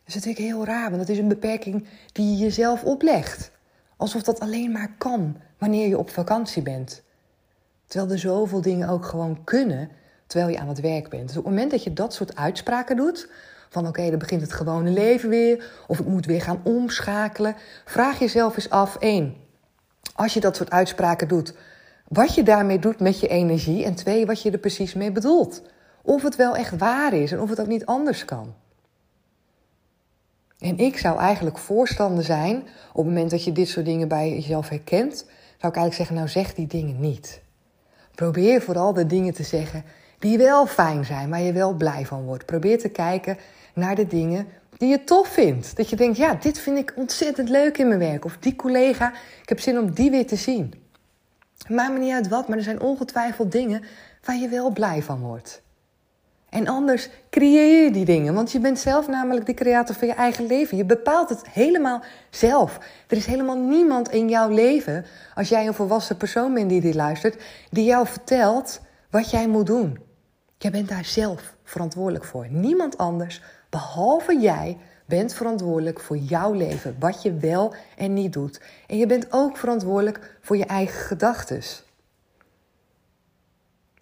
Dat 0.05 0.07
is 0.07 0.15
natuurlijk 0.15 0.45
heel 0.45 0.65
raar, 0.65 0.91
want 0.91 1.01
dat 1.01 1.09
is 1.09 1.19
een 1.19 1.29
beperking 1.29 1.87
die 2.13 2.31
je 2.31 2.37
jezelf 2.37 2.85
oplegt. 2.85 3.51
Alsof 3.97 4.23
dat 4.23 4.41
alleen 4.41 4.73
maar 4.73 4.95
kan 4.99 5.37
wanneer 5.59 5.89
je 5.89 5.99
op 5.99 6.11
vakantie 6.11 6.63
bent. 6.63 7.03
Terwijl 7.87 8.13
er 8.13 8.19
zoveel 8.19 8.61
dingen 8.61 8.89
ook 8.89 9.05
gewoon 9.05 9.45
kunnen 9.45 9.91
terwijl 10.27 10.51
je 10.51 10.59
aan 10.59 10.69
het 10.69 10.81
werk 10.81 11.09
bent. 11.09 11.29
Dus 11.29 11.37
op 11.37 11.45
het 11.45 11.53
moment 11.53 11.71
dat 11.71 11.85
je 11.85 11.93
dat 11.93 12.15
soort 12.15 12.37
uitspraken 12.37 12.97
doet, 12.97 13.29
van 13.71 13.87
oké, 13.87 14.11
dan 14.11 14.19
begint 14.19 14.41
het 14.41 14.53
gewone 14.53 14.91
leven 14.91 15.29
weer. 15.29 15.71
Of 15.87 15.99
ik 15.99 16.07
moet 16.07 16.27
weer 16.27 16.43
gaan 16.43 16.61
omschakelen. 16.63 17.57
Vraag 17.85 18.19
jezelf 18.19 18.57
eens 18.57 18.71
af, 18.71 18.97
één, 18.97 19.37
als 20.15 20.35
je 20.35 20.41
dat 20.41 20.57
soort 20.57 20.71
uitspraken 20.71 21.29
doet, 21.29 21.55
wat 22.09 22.35
je 22.35 22.43
daarmee 22.43 22.79
doet 22.79 23.01
met 23.01 23.21
je 23.21 23.29
energie. 23.29 23.85
En 23.85 23.95
twee, 23.95 24.27
wat 24.27 24.43
je 24.43 24.51
er 24.51 24.59
precies 24.59 24.95
mee 24.95 25.13
bedoelt. 25.13 25.63
Of 26.03 26.23
het 26.23 26.37
wel 26.37 26.57
echt 26.57 26.79
waar 26.79 27.13
is 27.13 27.33
en 27.33 27.41
of 27.41 27.49
het 27.49 27.61
ook 27.61 27.67
niet 27.67 27.87
anders 27.87 28.25
kan. 28.25 28.55
En 30.59 30.79
ik 30.79 30.99
zou 30.99 31.19
eigenlijk 31.19 31.59
voorstander 31.59 32.25
zijn, 32.25 32.57
op 32.91 32.97
het 32.97 33.05
moment 33.05 33.31
dat 33.31 33.45
je 33.45 33.53
dit 33.53 33.69
soort 33.69 33.87
dingen 33.87 34.09
bij 34.09 34.31
jezelf 34.31 34.69
herkent, 34.69 35.17
zou 35.59 35.73
ik 35.73 35.79
eigenlijk 35.79 35.95
zeggen, 35.95 36.17
nou 36.17 36.29
zeg 36.29 36.55
die 36.55 36.67
dingen 36.67 37.01
niet. 37.01 37.41
Probeer 38.15 38.63
vooral 38.63 38.93
de 38.93 39.07
dingen 39.07 39.35
te 39.35 39.43
zeggen 39.43 39.85
die 40.19 40.39
wel 40.39 40.67
fijn 40.67 41.05
zijn, 41.05 41.31
waar 41.31 41.41
je 41.41 41.53
wel 41.53 41.73
blij 41.73 42.07
van 42.07 42.25
wordt. 42.25 42.47
Probeer 42.47 42.79
te 42.79 42.89
kijken 42.89 43.37
naar 43.75 43.95
de 43.95 44.07
dingen 44.07 44.47
die 44.77 44.89
je 44.89 45.05
tof 45.05 45.29
vindt. 45.29 45.77
Dat 45.77 45.91
je 45.91 45.97
denkt, 45.97 46.17
ja, 46.17 46.35
dit 46.35 46.59
vind 46.59 46.79
ik 46.79 46.93
ontzettend 46.97 47.49
leuk 47.49 47.79
in 47.79 47.89
mijn 47.89 48.01
werk. 48.01 48.25
Of 48.25 48.37
die 48.41 48.57
collega, 48.57 49.13
ik 49.43 49.49
heb 49.49 49.61
zin 49.61 49.79
om 49.79 49.91
die 49.91 50.11
weer 50.11 50.27
te 50.27 50.37
zien. 50.37 50.75
Maakt 51.69 51.93
me 51.93 51.99
niet 51.99 52.13
uit 52.13 52.29
wat, 52.29 52.49
maar 52.49 52.57
er 52.57 52.63
zijn 52.63 52.81
ongetwijfeld 52.81 53.53
dingen 53.53 53.83
waar 54.25 54.37
je 54.37 54.49
wel 54.49 54.71
blij 54.71 55.03
van 55.03 55.21
wordt. 55.21 55.63
En 56.49 56.69
anders 56.69 57.09
creëer 57.31 57.85
je 57.85 57.91
die 57.91 58.05
dingen, 58.05 58.35
want 58.35 58.53
je 58.53 58.61
bent 58.61 58.79
zelf 58.79 59.09
namelijk 59.09 59.47
de 59.47 59.55
creator 59.55 59.95
van 59.95 60.09
je 60.09 60.15
eigen 60.15 60.47
leven. 60.47 60.77
Je 60.77 60.85
bepaalt 60.85 61.29
het 61.29 61.49
helemaal 61.49 62.03
zelf. 62.31 62.79
Er 63.09 63.17
is 63.17 63.27
helemaal 63.27 63.59
niemand 63.59 64.11
in 64.11 64.29
jouw 64.29 64.49
leven, 64.49 65.05
als 65.35 65.49
jij 65.49 65.67
een 65.67 65.75
volwassen 65.75 66.17
persoon 66.17 66.55
bent 66.55 66.69
die 66.69 66.81
dit 66.81 66.95
luistert, 66.95 67.43
die 67.71 67.85
jou 67.85 68.07
vertelt 68.07 68.81
wat 69.11 69.31
jij 69.31 69.49
moet 69.49 69.67
doen. 69.67 69.99
Jij 70.59 70.71
bent 70.71 70.89
daar 70.89 71.05
zelf 71.05 71.55
verantwoordelijk 71.65 72.25
voor. 72.25 72.47
Niemand 72.51 72.99
anders 72.99 73.43
Behalve 73.71 74.39
jij 74.41 74.79
bent 75.07 75.35
verantwoordelijk 75.35 76.01
voor 76.01 76.17
jouw 76.17 76.53
leven, 76.53 76.97
wat 76.99 77.23
je 77.23 77.35
wel 77.35 77.75
en 77.97 78.13
niet 78.13 78.33
doet. 78.33 78.61
En 78.87 78.99
je 78.99 79.07
bent 79.07 79.27
ook 79.31 79.57
verantwoordelijk 79.57 80.39
voor 80.41 80.57
je 80.57 80.67
eigen 80.67 81.01
gedachten. 81.01 81.63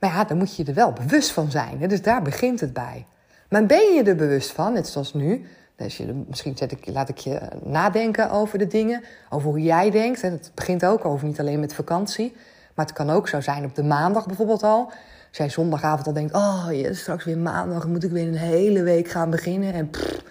Maar 0.00 0.10
ja, 0.10 0.25
dan 0.25 0.38
moet 0.38 0.56
je 0.56 0.64
er 0.64 0.75
wel 0.75 0.92
bewust 0.92 1.30
van 1.30 1.50
zijn. 1.50 1.80
Hè? 1.80 1.87
Dus 1.87 2.02
daar 2.02 2.22
begint 2.22 2.60
het 2.60 2.72
bij. 2.72 3.06
Maar 3.48 3.66
ben 3.66 3.94
je 3.94 4.02
er 4.02 4.16
bewust 4.16 4.50
van, 4.50 4.72
net 4.72 4.88
zoals 4.88 5.14
nu? 5.14 5.46
Dus 5.76 5.96
je, 5.96 6.25
misschien 6.26 6.56
zet 6.56 6.72
ik, 6.72 6.87
laat 6.87 7.08
ik 7.08 7.18
je 7.18 7.40
nadenken 7.62 8.30
over 8.30 8.58
de 8.58 8.66
dingen, 8.66 9.04
over 9.30 9.48
hoe 9.48 9.62
jij 9.62 9.90
denkt. 9.90 10.22
Het 10.22 10.50
begint 10.54 10.84
ook 10.84 11.04
over 11.04 11.26
niet 11.26 11.40
alleen 11.40 11.60
met 11.60 11.75
vakantie, 11.75 12.37
maar 12.75 12.87
het 12.87 12.94
kan 12.94 13.10
ook 13.10 13.28
zo 13.28 13.40
zijn 13.40 13.64
op 13.64 13.75
de 13.75 13.82
maandag 13.82 14.26
bijvoorbeeld 14.26 14.62
al. 14.62 14.92
Jij 15.30 15.49
zondagavond 15.49 16.06
al 16.06 16.12
denkt, 16.12 16.35
oh, 16.35 16.66
je, 16.70 16.94
straks 16.94 17.25
weer 17.25 17.38
maandag 17.38 17.87
moet 17.87 18.04
ik 18.04 18.11
weer 18.11 18.26
een 18.26 18.37
hele 18.37 18.82
week 18.82 19.08
gaan 19.08 19.30
beginnen. 19.30 19.73
En 19.73 19.90
pff, 19.90 20.23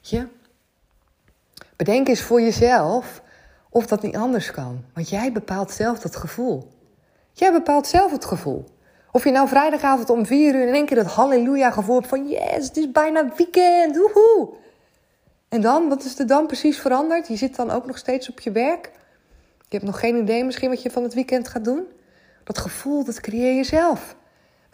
je. 0.00 0.26
Bedenk 1.76 2.08
eens 2.08 2.22
voor 2.22 2.40
jezelf 2.40 3.22
of 3.68 3.86
dat 3.86 4.02
niet 4.02 4.16
anders 4.16 4.50
kan. 4.50 4.84
Want 4.94 5.08
jij 5.08 5.32
bepaalt 5.32 5.70
zelf 5.70 5.98
dat 5.98 6.16
gevoel. 6.16 6.68
Jij 7.32 7.52
bepaalt 7.52 7.86
zelf 7.86 8.12
het 8.12 8.24
gevoel. 8.24 8.64
Of 9.12 9.24
je 9.24 9.30
nou 9.30 9.48
vrijdagavond 9.48 10.10
om 10.10 10.26
vier 10.26 10.54
uur 10.54 10.68
in 10.68 10.74
één 10.74 10.86
keer 10.86 10.96
dat 10.96 11.12
halleluja 11.12 11.70
gevoel 11.70 11.94
hebt 11.94 12.08
van 12.08 12.28
yes, 12.28 12.66
het 12.66 12.76
is 12.76 12.90
bijna 12.90 13.32
weekend, 13.36 13.96
woehoe. 13.96 14.54
En 15.48 15.60
dan, 15.60 15.88
wat 15.88 16.04
is 16.04 16.18
er 16.18 16.26
dan 16.26 16.46
precies 16.46 16.78
veranderd? 16.78 17.28
Je 17.28 17.36
zit 17.36 17.56
dan 17.56 17.70
ook 17.70 17.86
nog 17.86 17.98
steeds 17.98 18.30
op 18.30 18.40
je 18.40 18.50
werk. 18.50 18.90
Je 19.58 19.76
hebt 19.76 19.84
nog 19.84 20.00
geen 20.00 20.16
idee 20.16 20.44
misschien 20.44 20.68
wat 20.68 20.82
je 20.82 20.90
van 20.90 21.02
het 21.02 21.14
weekend 21.14 21.48
gaat 21.48 21.64
doen. 21.64 21.86
Dat 22.44 22.58
gevoel, 22.58 23.04
dat 23.04 23.20
creëer 23.20 23.54
je 23.54 23.64
zelf. 23.64 24.16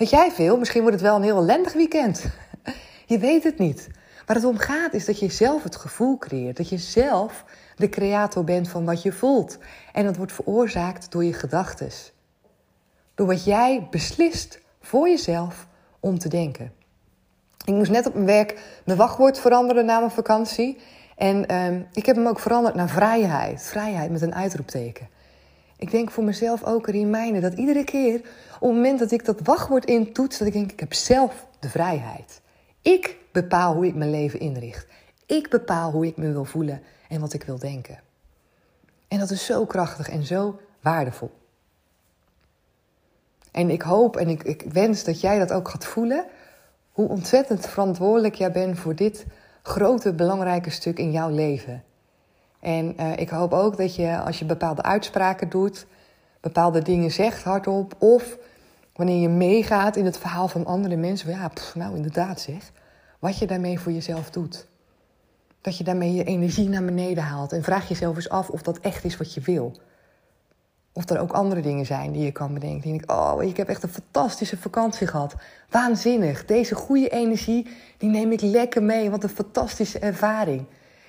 Weet 0.01 0.11
jij 0.11 0.31
veel? 0.31 0.59
Misschien 0.59 0.81
wordt 0.81 0.97
het 0.97 1.05
wel 1.05 1.17
een 1.17 1.23
heel 1.23 1.37
ellendig 1.37 1.73
weekend. 1.73 2.25
Je 3.07 3.19
weet 3.19 3.45
het 3.45 3.59
niet. 3.59 3.89
Waar 4.27 4.37
het 4.37 4.45
om 4.45 4.59
gaat 4.59 4.95
is 4.95 5.05
dat 5.05 5.19
je 5.19 5.31
zelf 5.31 5.63
het 5.63 5.77
gevoel 5.77 6.19
creëert. 6.19 6.57
Dat 6.57 6.69
je 6.69 6.79
zelf 6.79 7.45
de 7.77 7.89
creator 7.89 8.45
bent 8.45 8.69
van 8.69 8.85
wat 8.85 9.03
je 9.03 9.13
voelt. 9.13 9.59
En 9.93 10.05
dat 10.05 10.17
wordt 10.17 10.33
veroorzaakt 10.33 11.13
door 11.13 11.25
je 11.25 11.33
gedachten. 11.33 11.89
Door 13.15 13.27
wat 13.27 13.45
jij 13.45 13.87
beslist 13.91 14.61
voor 14.81 15.09
jezelf 15.09 15.67
om 16.01 16.19
te 16.19 16.29
denken. 16.29 16.73
Ik 17.65 17.75
moest 17.75 17.91
net 17.91 18.07
op 18.07 18.15
mijn 18.15 18.27
werk 18.27 18.61
mijn 18.85 18.99
wachtwoord 18.99 19.39
veranderen 19.39 19.85
na 19.85 19.99
mijn 19.99 20.11
vakantie. 20.11 20.79
En 21.17 21.47
ehm, 21.47 21.81
ik 21.93 22.07
heb 22.07 22.17
hem 22.17 22.27
ook 22.27 22.41
veranderd 22.41 22.75
naar 22.75 22.89
vrijheid. 22.89 23.63
Vrijheid 23.63 24.11
met 24.11 24.23
een 24.23 24.35
uitroepteken. 24.35 25.09
Ik 25.81 25.91
denk 25.91 26.11
voor 26.11 26.25
mezelf 26.25 26.65
ook 26.65 26.87
een 26.87 26.93
reminder 26.93 27.41
dat 27.41 27.55
iedere 27.55 27.85
keer 27.85 28.21
op 28.61 28.69
het 28.69 28.77
moment 28.77 28.99
dat 28.99 29.11
ik 29.11 29.25
dat 29.25 29.41
wachtwoord 29.41 29.85
intoets, 29.85 30.39
dat 30.39 30.47
ik 30.47 30.53
denk, 30.53 30.73
ik 30.73 30.81
heb 30.81 30.93
zelf 30.93 31.47
de 31.59 31.69
vrijheid. 31.69 32.41
Ik 32.83 33.17
bepaal 33.33 33.75
hoe 33.75 33.87
ik 33.87 33.95
mijn 33.95 34.11
leven 34.11 34.41
inricht. 34.41 34.87
Ik 35.27 35.51
bepaal 35.51 35.91
hoe 35.91 36.07
ik 36.07 36.17
me 36.17 36.33
wil 36.33 36.45
voelen 36.45 36.83
en 37.09 37.21
wat 37.21 37.33
ik 37.33 37.43
wil 37.43 37.59
denken. 37.59 38.01
En 39.09 39.19
dat 39.19 39.31
is 39.31 39.45
zo 39.45 39.67
krachtig 39.67 40.09
en 40.09 40.27
zo 40.27 40.61
waardevol. 40.81 41.31
En 43.51 43.71
ik 43.71 43.83
hoop 43.83 44.17
en 44.17 44.29
ik, 44.29 44.43
ik 44.43 44.65
wens 44.73 45.05
dat 45.05 45.21
jij 45.21 45.39
dat 45.39 45.53
ook 45.53 45.69
gaat 45.69 45.85
voelen. 45.85 46.25
Hoe 46.93 47.09
ontzettend 47.09 47.67
verantwoordelijk 47.67 48.35
jij 48.35 48.53
bent 48.53 48.79
voor 48.79 48.95
dit 48.95 49.27
grote, 49.63 50.13
belangrijke 50.13 50.71
stuk 50.71 50.99
in 50.99 51.11
jouw 51.11 51.31
leven. 51.31 51.85
En 52.61 52.95
uh, 53.01 53.17
ik 53.17 53.29
hoop 53.29 53.53
ook 53.53 53.77
dat 53.77 53.95
je, 53.95 54.19
als 54.19 54.39
je 54.39 54.45
bepaalde 54.45 54.83
uitspraken 54.83 55.49
doet, 55.49 55.87
bepaalde 56.41 56.83
dingen 56.83 57.11
zegt 57.11 57.43
hardop, 57.43 57.95
of 57.99 58.39
wanneer 58.95 59.21
je 59.21 59.29
meegaat 59.29 59.97
in 59.97 60.05
het 60.05 60.19
verhaal 60.19 60.49
van 60.49 60.67
andere 60.67 60.97
mensen, 60.97 61.31
ja, 61.31 61.51
nou 61.75 61.97
inderdaad 61.97 62.41
zeg, 62.41 62.73
wat 63.19 63.39
je 63.39 63.47
daarmee 63.47 63.81
voor 63.81 63.93
jezelf 63.93 64.31
doet. 64.31 64.67
Dat 65.61 65.79
je 65.79 65.85
daarmee 65.85 66.15
je 66.15 66.25
energie 66.25 66.69
naar 66.69 66.85
beneden 66.85 67.23
haalt 67.23 67.53
en 67.53 67.63
vraag 67.63 67.89
jezelf 67.89 68.17
eens 68.17 68.29
af 68.29 68.51
of 68.51 68.63
dat 68.63 68.79
echt 68.79 69.05
is 69.05 69.17
wat 69.17 69.35
je 69.35 69.41
wil. 69.41 69.77
Of 70.93 71.11
er 71.11 71.21
ook 71.21 71.33
andere 71.33 71.61
dingen 71.61 71.87
zijn 71.87 72.13
die 72.13 72.25
je 72.25 72.33
kan 72.33 72.55
bedenken. 72.55 72.81
Die 72.81 72.99
denk 72.99 73.11
oh, 73.11 73.43
ik 73.43 73.57
heb 73.57 73.69
echt 73.69 73.83
een 73.83 73.89
fantastische 73.89 74.57
vakantie 74.57 75.07
gehad. 75.07 75.35
Waanzinnig. 75.69 76.45
Deze 76.45 76.75
goede 76.75 77.09
energie, 77.09 77.69
die 77.99 78.11
neem 78.11 78.33
ik 78.33 78.41
lekker 78.41 78.83
mee. 78.83 79.11
Wat 79.11 79.23
een 79.23 79.29
fantastische 79.29 79.99
ervaring. 79.99 80.65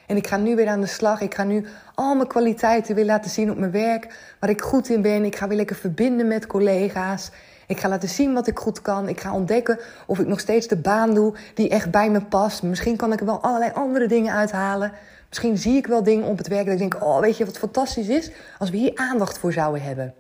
En 0.07 0.17
ik 0.17 0.27
ga 0.27 0.37
nu 0.37 0.55
weer 0.55 0.67
aan 0.67 0.81
de 0.81 0.87
slag. 0.87 1.21
Ik 1.21 1.35
ga 1.35 1.43
nu 1.43 1.65
al 1.95 2.15
mijn 2.15 2.27
kwaliteiten 2.27 2.95
weer 2.95 3.05
laten 3.05 3.31
zien 3.31 3.51
op 3.51 3.57
mijn 3.57 3.71
werk. 3.71 4.35
Waar 4.39 4.49
ik 4.49 4.61
goed 4.61 4.89
in 4.89 5.01
ben. 5.01 5.25
Ik 5.25 5.35
ga 5.35 5.47
weer 5.47 5.57
lekker 5.57 5.75
verbinden 5.75 6.27
met 6.27 6.47
collega's. 6.47 7.31
Ik 7.71 7.79
ga 7.79 7.89
laten 7.89 8.09
zien 8.09 8.33
wat 8.33 8.47
ik 8.47 8.59
goed 8.59 8.81
kan. 8.81 9.09
Ik 9.09 9.19
ga 9.19 9.33
ontdekken 9.33 9.79
of 10.05 10.19
ik 10.19 10.27
nog 10.27 10.39
steeds 10.39 10.67
de 10.67 10.75
baan 10.75 11.13
doe 11.13 11.33
die 11.53 11.69
echt 11.69 11.91
bij 11.91 12.09
me 12.09 12.21
past. 12.21 12.63
Misschien 12.63 12.95
kan 12.95 13.13
ik 13.13 13.19
er 13.19 13.25
wel 13.25 13.41
allerlei 13.41 13.71
andere 13.73 14.07
dingen 14.07 14.33
uithalen. 14.33 14.91
Misschien 15.29 15.57
zie 15.57 15.75
ik 15.75 15.87
wel 15.87 16.03
dingen 16.03 16.27
op 16.27 16.37
het 16.37 16.47
werk 16.47 16.65
dat 16.65 16.73
ik 16.73 16.79
denk: 16.79 17.03
oh, 17.03 17.19
weet 17.19 17.37
je 17.37 17.45
wat 17.45 17.57
fantastisch 17.57 18.07
is? 18.07 18.31
Als 18.59 18.69
we 18.69 18.77
hier 18.77 18.91
aandacht 18.95 19.37
voor 19.37 19.53
zouden 19.53 19.81
hebben. 19.81 20.13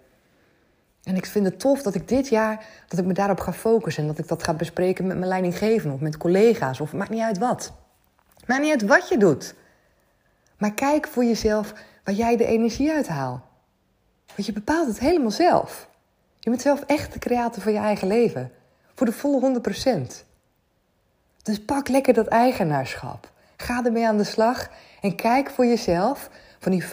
En 1.03 1.15
ik 1.15 1.25
vind 1.25 1.45
het 1.45 1.59
tof 1.59 1.81
dat 1.81 1.95
ik 1.95 2.07
dit 2.07 2.27
jaar 2.27 2.65
dat 2.87 2.99
ik 2.99 3.05
me 3.05 3.13
daarop 3.13 3.39
ga 3.39 3.53
focussen 3.53 4.03
en 4.03 4.09
dat 4.09 4.19
ik 4.19 4.27
dat 4.27 4.43
ga 4.43 4.53
bespreken 4.53 5.07
met 5.07 5.17
mijn 5.17 5.29
leidinggevende 5.29 5.95
of 5.95 6.01
met 6.01 6.17
collega's 6.17 6.79
of 6.79 6.93
maakt 6.93 7.09
niet 7.09 7.21
uit 7.21 7.37
wat. 7.37 7.73
Maakt 8.45 8.61
niet 8.61 8.71
uit 8.71 8.85
wat 8.85 9.09
je 9.09 9.17
doet. 9.17 9.55
Maar 10.57 10.73
kijk 10.73 11.07
voor 11.07 11.23
jezelf 11.23 11.73
waar 12.03 12.15
jij 12.15 12.37
de 12.37 12.45
energie 12.45 12.91
uithaalt. 12.91 13.41
Want 14.35 14.45
je 14.45 14.53
bepaalt 14.53 14.87
het 14.87 14.99
helemaal 14.99 15.31
zelf. 15.31 15.89
Je 16.43 16.49
bent 16.49 16.61
zelf 16.61 16.83
echt 16.87 17.13
de 17.13 17.19
creator 17.19 17.63
van 17.63 17.73
je 17.73 17.79
eigen 17.79 18.07
leven. 18.07 18.51
Voor 18.95 19.05
de 19.05 19.11
volle 19.11 19.61
100%. 20.11 20.25
Dus 21.41 21.65
pak 21.65 21.87
lekker 21.87 22.13
dat 22.13 22.27
eigenaarschap. 22.27 23.31
Ga 23.57 23.85
ermee 23.85 24.07
aan 24.07 24.17
de 24.17 24.23
slag 24.23 24.69
en 25.01 25.15
kijk 25.15 25.49
voor 25.49 25.65
jezelf 25.65 26.29
van 26.59 26.71
die 26.71 26.83
95% 26.83 26.87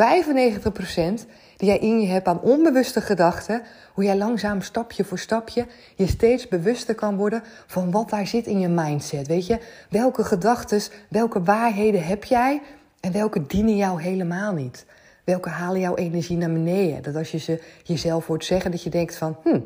die 1.57 1.69
jij 1.69 1.79
in 1.79 2.01
je 2.01 2.07
hebt 2.07 2.27
aan 2.27 2.41
onbewuste 2.41 3.01
gedachten, 3.01 3.63
hoe 3.93 4.05
jij 4.05 4.17
langzaam 4.17 4.63
stapje 4.63 5.05
voor 5.05 5.19
stapje 5.19 5.67
je 5.97 6.07
steeds 6.07 6.49
bewuster 6.49 6.95
kan 6.95 7.17
worden 7.17 7.43
van 7.67 7.91
wat 7.91 8.11
daar 8.11 8.27
zit 8.27 8.47
in 8.47 8.61
je 8.61 8.69
mindset. 8.69 9.27
Weet 9.27 9.47
je, 9.47 9.59
welke 9.91 10.25
gedachten, 10.25 10.81
welke 11.09 11.43
waarheden 11.43 12.05
heb 12.05 12.25
jij 12.25 12.63
en 13.01 13.13
welke 13.13 13.47
dienen 13.47 13.77
jou 13.77 14.03
helemaal 14.03 14.53
niet? 14.53 14.87
Welke 15.29 15.49
halen 15.49 15.81
jouw 15.81 15.95
energie 15.95 16.37
naar 16.37 16.53
beneden? 16.53 17.03
Dat 17.03 17.17
als 17.17 17.31
je 17.31 17.39
ze 17.39 17.63
jezelf 17.83 18.27
hoort 18.27 18.45
zeggen, 18.45 18.71
dat 18.71 18.83
je 18.83 18.91
denkt 18.91 19.17
van, 19.17 19.37
hm, 19.43 19.61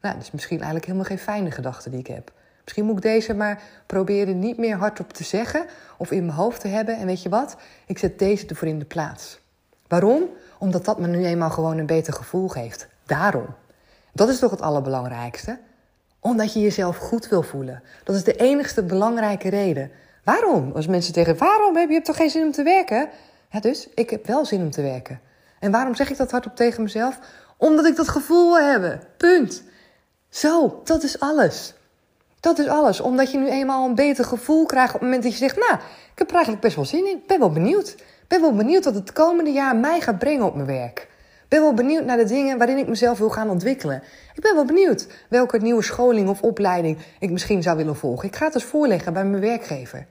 nou, 0.00 0.14
dat 0.14 0.20
is 0.20 0.30
misschien 0.30 0.56
eigenlijk 0.56 0.86
helemaal 0.86 1.06
geen 1.06 1.18
fijne 1.18 1.50
gedachte 1.50 1.90
die 1.90 1.98
ik 1.98 2.06
heb. 2.06 2.32
Misschien 2.62 2.84
moet 2.84 2.96
ik 2.96 3.02
deze 3.02 3.34
maar 3.34 3.62
proberen 3.86 4.38
niet 4.38 4.58
meer 4.58 4.76
hardop 4.76 5.12
te 5.12 5.24
zeggen 5.24 5.66
of 5.98 6.10
in 6.10 6.24
mijn 6.24 6.38
hoofd 6.38 6.60
te 6.60 6.68
hebben. 6.68 6.96
En 6.96 7.06
weet 7.06 7.22
je 7.22 7.28
wat? 7.28 7.56
Ik 7.86 7.98
zet 7.98 8.18
deze 8.18 8.46
ervoor 8.46 8.68
in 8.68 8.78
de 8.78 8.84
plaats. 8.84 9.40
Waarom? 9.88 10.22
Omdat 10.58 10.84
dat 10.84 10.98
me 10.98 11.06
nu 11.06 11.24
eenmaal 11.24 11.50
gewoon 11.50 11.78
een 11.78 11.86
beter 11.86 12.12
gevoel 12.12 12.48
geeft. 12.48 12.88
Daarom. 13.06 13.46
Dat 14.12 14.28
is 14.28 14.38
toch 14.38 14.50
het 14.50 14.62
allerbelangrijkste? 14.62 15.58
Omdat 16.20 16.52
je 16.52 16.60
jezelf 16.60 16.96
goed 16.96 17.28
wil 17.28 17.42
voelen. 17.42 17.82
Dat 18.04 18.16
is 18.16 18.24
de 18.24 18.36
enigste 18.36 18.82
belangrijke 18.82 19.48
reden. 19.48 19.90
Waarom? 20.24 20.72
Als 20.74 20.86
mensen 20.86 21.14
zeggen, 21.14 21.36
waarom 21.36 21.76
heb 21.76 21.90
je 21.90 22.00
toch 22.00 22.16
geen 22.16 22.30
zin 22.30 22.42
om 22.42 22.52
te 22.52 22.62
werken? 22.62 23.08
Ja, 23.54 23.60
dus 23.60 23.88
ik 23.94 24.10
heb 24.10 24.26
wel 24.26 24.44
zin 24.44 24.60
om 24.60 24.70
te 24.70 24.82
werken. 24.82 25.20
En 25.60 25.70
waarom 25.70 25.94
zeg 25.94 26.10
ik 26.10 26.16
dat 26.16 26.30
hardop 26.30 26.56
tegen 26.56 26.82
mezelf? 26.82 27.18
Omdat 27.56 27.86
ik 27.86 27.96
dat 27.96 28.08
gevoel 28.08 28.52
wil 28.52 28.70
hebben. 28.70 29.00
Punt. 29.16 29.62
Zo, 30.28 30.80
dat 30.84 31.02
is 31.02 31.20
alles. 31.20 31.74
Dat 32.40 32.58
is 32.58 32.68
alles. 32.68 33.00
Omdat 33.00 33.32
je 33.32 33.38
nu 33.38 33.50
eenmaal 33.50 33.88
een 33.88 33.94
beter 33.94 34.24
gevoel 34.24 34.66
krijgt 34.66 34.94
op 34.94 35.00
het 35.00 35.02
moment 35.02 35.22
dat 35.22 35.32
je 35.32 35.38
zegt... 35.38 35.56
nou, 35.56 35.74
ik 36.12 36.18
heb 36.18 36.28
er 36.28 36.34
eigenlijk 36.34 36.64
best 36.64 36.76
wel 36.76 36.84
zin 36.84 37.06
in. 37.06 37.16
Ik 37.16 37.26
ben 37.26 37.38
wel 37.38 37.50
benieuwd. 37.50 37.88
Ik 37.98 38.24
ben 38.28 38.40
wel 38.40 38.54
benieuwd 38.54 38.84
wat 38.84 38.94
het 38.94 39.12
komende 39.12 39.50
jaar 39.50 39.76
mij 39.76 40.00
gaat 40.00 40.18
brengen 40.18 40.46
op 40.46 40.54
mijn 40.54 40.66
werk. 40.66 40.98
Ik 41.42 41.48
ben 41.48 41.60
wel 41.60 41.74
benieuwd 41.74 42.04
naar 42.04 42.16
de 42.16 42.24
dingen 42.24 42.58
waarin 42.58 42.78
ik 42.78 42.88
mezelf 42.88 43.18
wil 43.18 43.30
gaan 43.30 43.50
ontwikkelen. 43.50 44.02
Ik 44.34 44.42
ben 44.42 44.54
wel 44.54 44.64
benieuwd 44.64 45.06
welke 45.28 45.58
nieuwe 45.58 45.82
scholing 45.82 46.28
of 46.28 46.42
opleiding 46.42 46.98
ik 47.18 47.30
misschien 47.30 47.62
zou 47.62 47.76
willen 47.76 47.96
volgen. 47.96 48.28
Ik 48.28 48.36
ga 48.36 48.44
het 48.44 48.54
eens 48.54 48.64
voorleggen 48.64 49.12
bij 49.12 49.24
mijn 49.24 49.42
werkgever. 49.42 50.06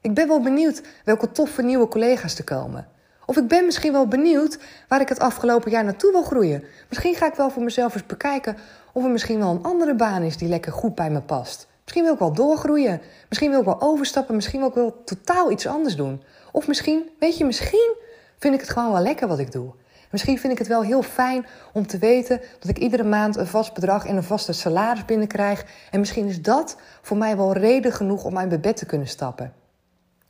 Ik 0.00 0.14
ben 0.14 0.28
wel 0.28 0.40
benieuwd 0.40 0.82
welke 1.04 1.32
toffe 1.32 1.62
nieuwe 1.62 1.88
collega's 1.88 2.38
er 2.38 2.44
komen. 2.44 2.88
Of 3.26 3.36
ik 3.36 3.48
ben 3.48 3.64
misschien 3.64 3.92
wel 3.92 4.06
benieuwd 4.06 4.58
waar 4.88 5.00
ik 5.00 5.08
het 5.08 5.18
afgelopen 5.18 5.70
jaar 5.70 5.84
naartoe 5.84 6.12
wil 6.12 6.22
groeien. 6.22 6.64
Misschien 6.88 7.14
ga 7.14 7.26
ik 7.26 7.34
wel 7.34 7.50
voor 7.50 7.62
mezelf 7.62 7.94
eens 7.94 8.06
bekijken 8.06 8.56
of 8.92 9.04
er 9.04 9.10
misschien 9.10 9.38
wel 9.38 9.50
een 9.50 9.62
andere 9.62 9.94
baan 9.94 10.22
is 10.22 10.36
die 10.36 10.48
lekker 10.48 10.72
goed 10.72 10.94
bij 10.94 11.10
me 11.10 11.20
past. 11.20 11.66
Misschien 11.82 12.04
wil 12.04 12.12
ik 12.12 12.18
wel 12.18 12.32
doorgroeien. 12.32 13.00
Misschien 13.28 13.50
wil 13.50 13.58
ik 13.58 13.64
wel 13.64 13.80
overstappen. 13.80 14.34
Misschien 14.34 14.58
wil 14.58 14.68
ik 14.68 14.74
wel 14.74 15.02
totaal 15.04 15.50
iets 15.50 15.66
anders 15.66 15.96
doen. 15.96 16.22
Of 16.52 16.68
misschien, 16.68 17.10
weet 17.18 17.38
je, 17.38 17.44
misschien 17.44 17.94
vind 18.38 18.54
ik 18.54 18.60
het 18.60 18.70
gewoon 18.70 18.92
wel 18.92 19.02
lekker 19.02 19.28
wat 19.28 19.38
ik 19.38 19.52
doe. 19.52 19.72
Misschien 20.10 20.38
vind 20.38 20.52
ik 20.52 20.58
het 20.58 20.68
wel 20.68 20.82
heel 20.82 21.02
fijn 21.02 21.46
om 21.72 21.86
te 21.86 21.98
weten 21.98 22.40
dat 22.58 22.70
ik 22.70 22.78
iedere 22.78 23.04
maand 23.04 23.36
een 23.36 23.46
vast 23.46 23.74
bedrag 23.74 24.06
en 24.06 24.16
een 24.16 24.22
vaste 24.22 24.52
salaris 24.52 25.04
binnenkrijg. 25.04 25.64
En 25.90 26.00
misschien 26.00 26.26
is 26.26 26.42
dat 26.42 26.76
voor 27.02 27.16
mij 27.16 27.36
wel 27.36 27.52
reden 27.52 27.92
genoeg 27.92 28.24
om 28.24 28.38
uit 28.38 28.48
mijn 28.48 28.60
bed 28.60 28.76
te 28.76 28.86
kunnen 28.86 29.08
stappen. 29.08 29.52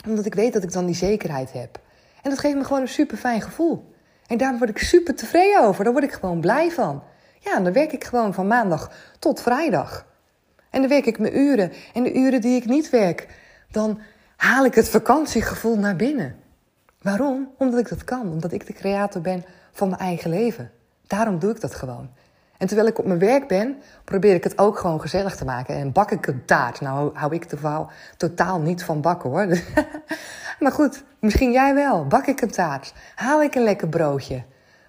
Omdat 0.06 0.26
ik 0.26 0.34
weet 0.34 0.52
dat 0.52 0.62
ik 0.62 0.72
dan 0.72 0.86
die 0.86 0.94
zekerheid 0.94 1.52
heb. 1.52 1.80
En 2.22 2.30
dat 2.30 2.38
geeft 2.38 2.56
me 2.56 2.64
gewoon 2.64 2.82
een 2.82 2.88
super 2.88 3.16
fijn 3.16 3.42
gevoel. 3.42 3.92
En 4.26 4.38
daar 4.38 4.58
word 4.58 4.70
ik 4.70 4.78
super 4.78 5.14
tevreden 5.14 5.62
over. 5.62 5.84
Daar 5.84 5.92
word 5.92 6.04
ik 6.04 6.12
gewoon 6.12 6.40
blij 6.40 6.70
van. 6.70 7.02
Ja, 7.38 7.60
dan 7.60 7.72
werk 7.72 7.92
ik 7.92 8.04
gewoon 8.04 8.34
van 8.34 8.46
maandag 8.46 8.90
tot 9.18 9.42
vrijdag. 9.42 10.06
En 10.70 10.80
dan 10.80 10.90
werk 10.90 11.06
ik 11.06 11.18
mijn 11.18 11.38
uren. 11.38 11.72
En 11.94 12.02
de 12.02 12.14
uren 12.14 12.40
die 12.40 12.56
ik 12.56 12.64
niet 12.64 12.90
werk, 12.90 13.28
dan 13.70 14.00
haal 14.36 14.64
ik 14.64 14.74
het 14.74 14.88
vakantiegevoel 14.88 15.78
naar 15.78 15.96
binnen. 15.96 16.36
Waarom? 17.02 17.50
Omdat 17.58 17.80
ik 17.80 17.88
dat 17.88 18.04
kan. 18.04 18.28
Omdat 18.30 18.52
ik 18.52 18.66
de 18.66 18.72
creator 18.72 19.20
ben 19.20 19.44
van 19.72 19.88
mijn 19.88 20.00
eigen 20.00 20.30
leven. 20.30 20.70
Daarom 21.06 21.38
doe 21.38 21.50
ik 21.50 21.60
dat 21.60 21.74
gewoon. 21.74 22.10
En 22.58 22.66
terwijl 22.66 22.88
ik 22.88 22.98
op 22.98 23.04
mijn 23.04 23.18
werk 23.18 23.48
ben, 23.48 23.76
probeer 24.04 24.34
ik 24.34 24.44
het 24.44 24.58
ook 24.58 24.78
gewoon 24.78 25.00
gezellig 25.00 25.36
te 25.36 25.44
maken. 25.44 25.74
En 25.74 25.92
bak 25.92 26.10
ik 26.10 26.26
een 26.26 26.44
taart. 26.44 26.80
Nou 26.80 27.10
hou 27.16 27.34
ik 27.34 27.44
totaal, 27.44 27.90
totaal 28.16 28.60
niet 28.60 28.84
van 28.84 29.00
bakken 29.00 29.30
hoor. 29.30 29.46
maar 30.60 30.72
goed, 30.72 31.04
misschien 31.20 31.52
jij 31.52 31.74
wel. 31.74 32.06
Bak 32.06 32.26
ik 32.26 32.40
een 32.40 32.50
taart. 32.50 32.92
Haal 33.14 33.42
ik 33.42 33.54
een 33.54 33.62
lekker 33.62 33.88
broodje. 33.88 34.42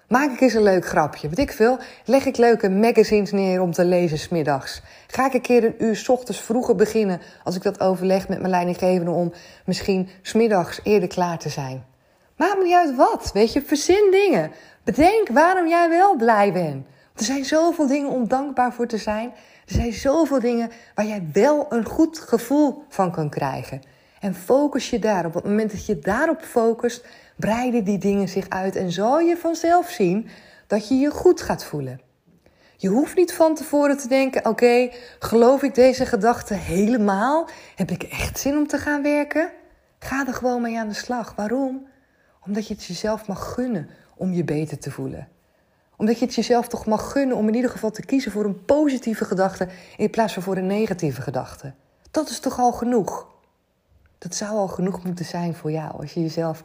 Maak 0.08 0.30
ik 0.30 0.40
eens 0.40 0.54
een 0.54 0.62
leuk 0.62 0.86
grapje. 0.86 1.28
Weet 1.28 1.38
ik 1.38 1.52
veel. 1.52 1.78
Leg 2.04 2.26
ik 2.26 2.36
leuke 2.36 2.70
magazines 2.70 3.32
neer 3.32 3.60
om 3.60 3.72
te 3.72 3.84
lezen 3.84 4.18
smiddags. 4.18 4.82
Ga 5.06 5.26
ik 5.26 5.34
een 5.34 5.40
keer 5.40 5.64
een 5.64 5.84
uur 5.84 5.96
s 5.96 6.08
ochtends 6.08 6.40
vroeger 6.40 6.74
beginnen 6.74 7.20
als 7.44 7.56
ik 7.56 7.62
dat 7.62 7.80
overleg 7.80 8.28
met 8.28 8.38
mijn 8.38 8.50
leidinggevende 8.50 9.10
om 9.10 9.32
misschien 9.64 10.08
smiddags 10.22 10.80
eerder 10.82 11.08
klaar 11.08 11.38
te 11.38 11.48
zijn. 11.48 11.84
Maak 12.36 12.56
me 12.56 12.64
niet 12.64 12.74
uit 12.74 12.96
wat. 12.96 13.30
Weet 13.32 13.52
je, 13.52 13.62
verzin 13.62 14.08
dingen. 14.10 14.50
Bedenk 14.84 15.28
waarom 15.28 15.68
jij 15.68 15.88
wel 15.88 16.16
blij 16.16 16.52
bent. 16.52 16.86
Er 17.16 17.24
zijn 17.24 17.44
zoveel 17.44 17.86
dingen 17.86 18.10
om 18.10 18.28
dankbaar 18.28 18.72
voor 18.72 18.86
te 18.86 18.98
zijn. 18.98 19.32
Er 19.66 19.74
zijn 19.74 19.92
zoveel 19.92 20.40
dingen 20.40 20.70
waar 20.94 21.06
jij 21.06 21.28
wel 21.32 21.66
een 21.68 21.84
goed 21.84 22.18
gevoel 22.18 22.84
van 22.88 23.10
kan 23.10 23.30
krijgen. 23.30 23.80
En 24.20 24.34
focus 24.34 24.90
je 24.90 24.98
daarop. 24.98 25.36
Op 25.36 25.42
het 25.42 25.50
moment 25.50 25.70
dat 25.70 25.86
je 25.86 25.98
daarop 25.98 26.42
focust, 26.42 27.06
breiden 27.36 27.84
die 27.84 27.98
dingen 27.98 28.28
zich 28.28 28.48
uit 28.48 28.76
en 28.76 28.92
zal 28.92 29.18
je 29.18 29.36
vanzelf 29.36 29.90
zien 29.90 30.28
dat 30.66 30.88
je 30.88 30.94
je 30.94 31.10
goed 31.10 31.40
gaat 31.40 31.64
voelen. 31.64 32.00
Je 32.76 32.88
hoeft 32.88 33.16
niet 33.16 33.32
van 33.32 33.54
tevoren 33.54 33.96
te 33.96 34.08
denken: 34.08 34.46
oké, 34.46 34.90
geloof 35.18 35.62
ik 35.62 35.74
deze 35.74 36.06
gedachte 36.06 36.54
helemaal? 36.54 37.48
Heb 37.74 37.90
ik 37.90 38.02
echt 38.02 38.38
zin 38.38 38.56
om 38.56 38.66
te 38.66 38.78
gaan 38.78 39.02
werken? 39.02 39.50
Ga 39.98 40.26
er 40.26 40.34
gewoon 40.34 40.62
mee 40.62 40.78
aan 40.78 40.88
de 40.88 40.94
slag. 40.94 41.34
Waarom? 41.36 41.86
Omdat 42.46 42.66
je 42.66 42.74
het 42.74 42.84
jezelf 42.84 43.26
mag 43.26 43.52
gunnen 43.52 43.90
om 44.16 44.32
je 44.32 44.44
beter 44.44 44.78
te 44.78 44.90
voelen. 44.90 45.28
Omdat 46.00 46.18
je 46.18 46.24
het 46.24 46.34
jezelf 46.34 46.68
toch 46.68 46.86
mag 46.86 47.12
gunnen 47.12 47.36
om 47.36 47.48
in 47.48 47.54
ieder 47.54 47.70
geval 47.70 47.90
te 47.90 48.04
kiezen 48.04 48.32
voor 48.32 48.44
een 48.44 48.64
positieve 48.64 49.24
gedachte 49.24 49.68
in 49.96 50.10
plaats 50.10 50.32
van 50.32 50.42
voor 50.42 50.56
een 50.56 50.66
negatieve 50.66 51.22
gedachte. 51.22 51.72
Dat 52.10 52.28
is 52.28 52.40
toch 52.40 52.58
al 52.58 52.72
genoeg? 52.72 53.26
Dat 54.18 54.34
zou 54.34 54.50
al 54.50 54.68
genoeg 54.68 55.04
moeten 55.04 55.24
zijn 55.24 55.54
voor 55.54 55.70
jou 55.70 55.92
als 55.92 56.12
je 56.12 56.20
jezelf 56.20 56.62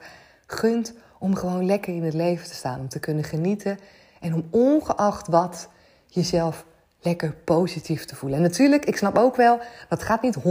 gunt 0.48 0.94
om 1.20 1.36
gewoon 1.36 1.66
lekker 1.66 1.96
in 1.96 2.04
het 2.04 2.14
leven 2.14 2.48
te 2.48 2.54
staan, 2.54 2.80
om 2.80 2.90
te 2.90 3.00
kunnen 3.00 3.24
genieten 3.24 3.80
en 4.20 4.34
om 4.34 4.48
ongeacht 4.50 5.28
wat 5.28 5.70
jezelf 6.08 6.66
lekker 7.02 7.34
positief 7.44 8.06
te 8.06 8.16
voelen. 8.16 8.38
En 8.38 8.44
natuurlijk, 8.44 8.86
ik 8.86 8.98
snap 8.98 9.18
ook 9.18 9.36
wel, 9.36 9.60
dat 9.90 10.04
gaat 10.04 10.22
niet 10.22 10.38
100%, 10.38 10.42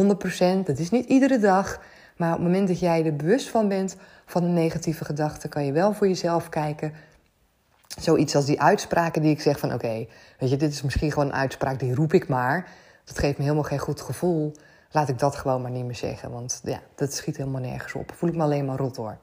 dat 0.65 0.79
is 0.79 0.91
niet 0.91 1.09
iedere 1.09 1.39
dag. 1.39 1.81
Maar 2.17 2.33
op 2.33 2.39
het 2.39 2.47
moment 2.47 2.69
dat 2.69 2.81
jij 2.81 3.05
er 3.05 3.17
bewust 3.17 3.49
van 3.49 3.69
bent 3.69 3.97
van 4.27 4.45
een 4.45 4.55
negatieve 4.55 5.05
gedachte, 5.05 5.49
kan 5.49 5.65
je 5.65 5.73
wel 5.73 5.93
voor 5.93 6.09
jezelf 6.09 6.49
kijken. 6.49 6.93
Zoiets 8.01 8.37
als 8.37 8.45
die 8.45 8.61
uitspraken 8.61 9.23
die 9.23 9.31
ik 9.31 9.41
zeg 9.41 9.59
van 9.59 9.73
oké, 9.73 10.07
weet 10.39 10.51
je, 10.51 10.57
dit 10.57 10.73
is 10.73 10.83
misschien 10.83 11.13
gewoon 11.13 11.29
een 11.29 11.35
uitspraak 11.35 11.79
die 11.79 11.95
roep 11.95 12.13
ik 12.13 12.29
maar. 12.29 12.69
Dat 13.05 13.19
geeft 13.19 13.37
me 13.37 13.43
helemaal 13.43 13.65
geen 13.65 13.79
goed 13.79 14.01
gevoel. 14.01 14.53
Laat 14.91 15.09
ik 15.09 15.19
dat 15.19 15.37
gewoon 15.37 15.63
maar 15.63 15.71
niet 15.71 15.85
meer 15.85 15.95
zeggen, 15.95 16.31
want 16.31 16.61
ja, 16.65 16.81
dat 16.95 17.13
schiet 17.13 17.37
helemaal 17.37 17.61
nergens 17.61 17.95
op. 17.95 18.13
Voel 18.15 18.29
ik 18.29 18.37
me 18.37 18.43
alleen 18.43 18.65
maar 18.65 18.79
rot 18.79 18.97
hoor. 18.97 19.19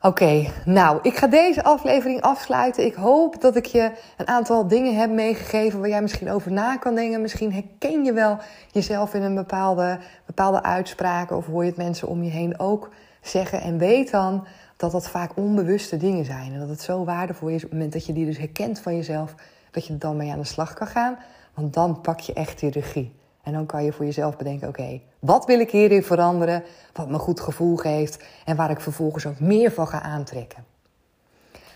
Oké, 0.00 0.50
nou, 0.64 0.98
ik 1.02 1.16
ga 1.16 1.26
deze 1.26 1.64
aflevering 1.64 2.20
afsluiten. 2.20 2.84
Ik 2.84 2.94
hoop 2.94 3.40
dat 3.40 3.56
ik 3.56 3.66
je 3.66 3.90
een 4.16 4.28
aantal 4.28 4.68
dingen 4.68 4.96
heb 4.96 5.10
meegegeven 5.10 5.80
waar 5.80 5.88
jij 5.88 6.02
misschien 6.02 6.30
over 6.30 6.52
na 6.52 6.76
kan 6.76 6.94
denken. 6.94 7.20
Misschien 7.20 7.52
herken 7.52 8.04
je 8.04 8.12
wel 8.12 8.38
jezelf 8.72 9.14
in 9.14 9.22
een 9.22 9.34
bepaalde, 9.34 9.98
bepaalde 10.26 10.62
uitspraken 10.62 11.36
of 11.36 11.46
hoor 11.46 11.62
je 11.62 11.68
het 11.68 11.78
mensen 11.78 12.08
om 12.08 12.22
je 12.22 12.30
heen 12.30 12.58
ook 12.58 12.90
zeggen. 13.20 13.60
En 13.60 13.78
weet 13.78 14.10
dan 14.10 14.46
dat 14.76 14.92
dat 14.92 15.08
vaak 15.08 15.36
onbewuste 15.36 15.96
dingen 15.96 16.24
zijn. 16.24 16.52
En 16.52 16.58
dat 16.58 16.68
het 16.68 16.82
zo 16.82 17.04
waardevol 17.04 17.48
is 17.48 17.56
op 17.56 17.62
het 17.62 17.72
moment 17.72 17.92
dat 17.92 18.06
je 18.06 18.12
die 18.12 18.26
dus 18.26 18.38
herkent 18.38 18.80
van 18.80 18.96
jezelf, 18.96 19.34
dat 19.70 19.86
je 19.86 19.98
dan 19.98 20.16
mee 20.16 20.32
aan 20.32 20.38
de 20.38 20.44
slag 20.44 20.74
kan 20.74 20.86
gaan. 20.86 21.18
Want 21.54 21.74
dan 21.74 22.00
pak 22.00 22.20
je 22.20 22.32
echt 22.32 22.58
die 22.58 22.70
regie. 22.70 23.14
En 23.42 23.52
dan 23.52 23.66
kan 23.66 23.84
je 23.84 23.92
voor 23.92 24.04
jezelf 24.04 24.36
bedenken: 24.36 24.68
oké, 24.68 25.00
wat 25.18 25.46
wil 25.46 25.60
ik 25.60 25.70
hierin 25.70 26.02
veranderen? 26.02 26.62
Wat 26.92 27.08
me 27.08 27.18
goed 27.18 27.40
gevoel 27.40 27.76
geeft 27.76 28.24
en 28.44 28.56
waar 28.56 28.70
ik 28.70 28.80
vervolgens 28.80 29.26
ook 29.26 29.40
meer 29.40 29.72
van 29.72 29.86
ga 29.86 30.02
aantrekken. 30.02 30.64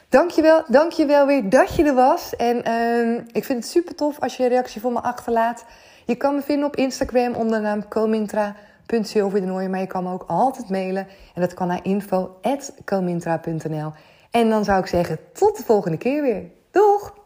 Dankjewel, 0.08 0.62
dankjewel 0.68 1.26
weer 1.26 1.48
dat 1.48 1.74
je 1.74 1.84
er 1.84 1.94
was. 1.94 2.36
En 2.36 2.68
uh, 2.68 3.20
ik 3.32 3.44
vind 3.44 3.62
het 3.62 3.66
super 3.66 3.94
tof 3.94 4.20
als 4.20 4.36
je 4.36 4.42
een 4.42 4.48
reactie 4.48 4.80
voor 4.80 4.92
me 4.92 5.00
achterlaat. 5.00 5.64
Je 6.04 6.14
kan 6.14 6.34
me 6.34 6.42
vinden 6.42 6.66
op 6.66 6.76
Instagram 6.76 7.34
onder 7.34 7.58
de 7.58 7.64
naam 7.64 7.88
comintra.silverdenooi. 8.88 9.68
Maar 9.68 9.80
je 9.80 9.86
kan 9.86 10.04
me 10.04 10.12
ook 10.12 10.24
altijd 10.26 10.68
mailen. 10.68 11.06
En 11.34 11.40
dat 11.40 11.54
kan 11.54 11.66
naar 11.66 11.84
info.comintra.nl 11.84 13.92
En 14.30 14.48
dan 14.48 14.64
zou 14.64 14.80
ik 14.80 14.86
zeggen, 14.86 15.18
tot 15.32 15.56
de 15.56 15.62
volgende 15.62 15.96
keer 15.96 16.22
weer. 16.22 16.42
Doeg! 16.70 17.16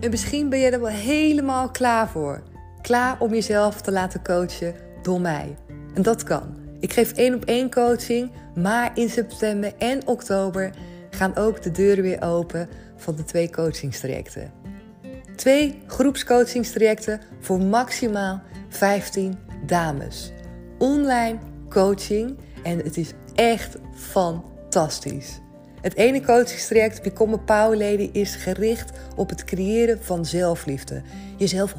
En 0.00 0.10
misschien 0.10 0.48
ben 0.48 0.58
je 0.58 0.70
er 0.70 0.80
wel 0.80 0.90
helemaal 0.90 1.70
klaar 1.70 2.08
voor. 2.08 2.42
Klaar 2.82 3.16
om 3.18 3.30
jezelf 3.30 3.80
te 3.80 3.92
laten 3.92 4.22
coachen 4.22 4.74
door 5.02 5.20
mij. 5.20 5.56
En 5.94 6.02
dat 6.02 6.22
kan. 6.22 6.62
Ik 6.80 6.92
geef 6.92 7.12
één 7.12 7.34
op 7.34 7.44
één 7.44 7.70
coaching, 7.70 8.30
maar 8.54 8.90
in 8.94 9.08
september 9.08 9.72
en 9.78 10.06
oktober 10.06 10.70
gaan 11.10 11.36
ook 11.36 11.62
de 11.62 11.70
deuren 11.70 12.02
weer 12.02 12.22
open 12.22 12.68
van 12.96 13.16
de 13.16 13.24
twee 13.24 13.50
coachingstrajecten. 13.50 14.63
Twee 15.36 15.82
groepscoachingstrajecten 15.86 17.20
voor 17.40 17.60
maximaal 17.60 18.42
15 18.68 19.38
dames. 19.66 20.32
Online 20.78 21.38
coaching 21.68 22.38
en 22.62 22.78
het 22.78 22.96
is 22.96 23.12
echt 23.34 23.76
fantastisch. 23.94 25.40
Het 25.80 25.96
ene 25.96 26.20
coachingstraject, 26.22 27.02
Become 27.02 27.34
a 27.34 27.36
Power 27.36 27.78
Lady, 27.78 28.10
is 28.12 28.34
gericht 28.34 28.92
op 29.16 29.28
het 29.28 29.44
creëren 29.44 29.98
van 30.02 30.24
zelfliefde. 30.24 31.02
Jezelf 31.36 31.74
100% 31.74 31.78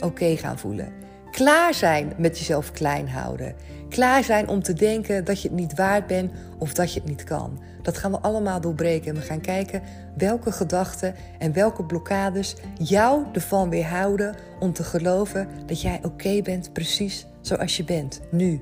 oké 0.00 0.36
gaan 0.36 0.58
voelen. 0.58 0.92
Klaar 1.30 1.74
zijn 1.74 2.12
met 2.18 2.38
jezelf 2.38 2.72
klein 2.72 3.08
houden. 3.08 3.54
Klaar 3.88 4.24
zijn 4.24 4.48
om 4.48 4.62
te 4.62 4.72
denken 4.72 5.24
dat 5.24 5.42
je 5.42 5.48
het 5.48 5.56
niet 5.56 5.74
waard 5.74 6.06
bent 6.06 6.32
of 6.58 6.72
dat 6.72 6.92
je 6.92 7.00
het 7.00 7.08
niet 7.08 7.24
kan. 7.24 7.60
Dat 7.86 7.98
gaan 7.98 8.10
we 8.10 8.20
allemaal 8.20 8.60
doorbreken. 8.60 9.08
En 9.08 9.20
we 9.20 9.26
gaan 9.26 9.40
kijken 9.40 9.82
welke 10.16 10.52
gedachten 10.52 11.14
en 11.38 11.52
welke 11.52 11.84
blokkades 11.84 12.56
jou 12.74 13.24
ervan 13.32 13.68
weerhouden 13.68 14.34
om 14.60 14.72
te 14.72 14.84
geloven 14.84 15.48
dat 15.66 15.80
jij 15.80 16.00
oké 16.02 16.42
bent 16.42 16.72
precies 16.72 17.26
zoals 17.40 17.76
je 17.76 17.84
bent, 17.84 18.20
nu. 18.30 18.60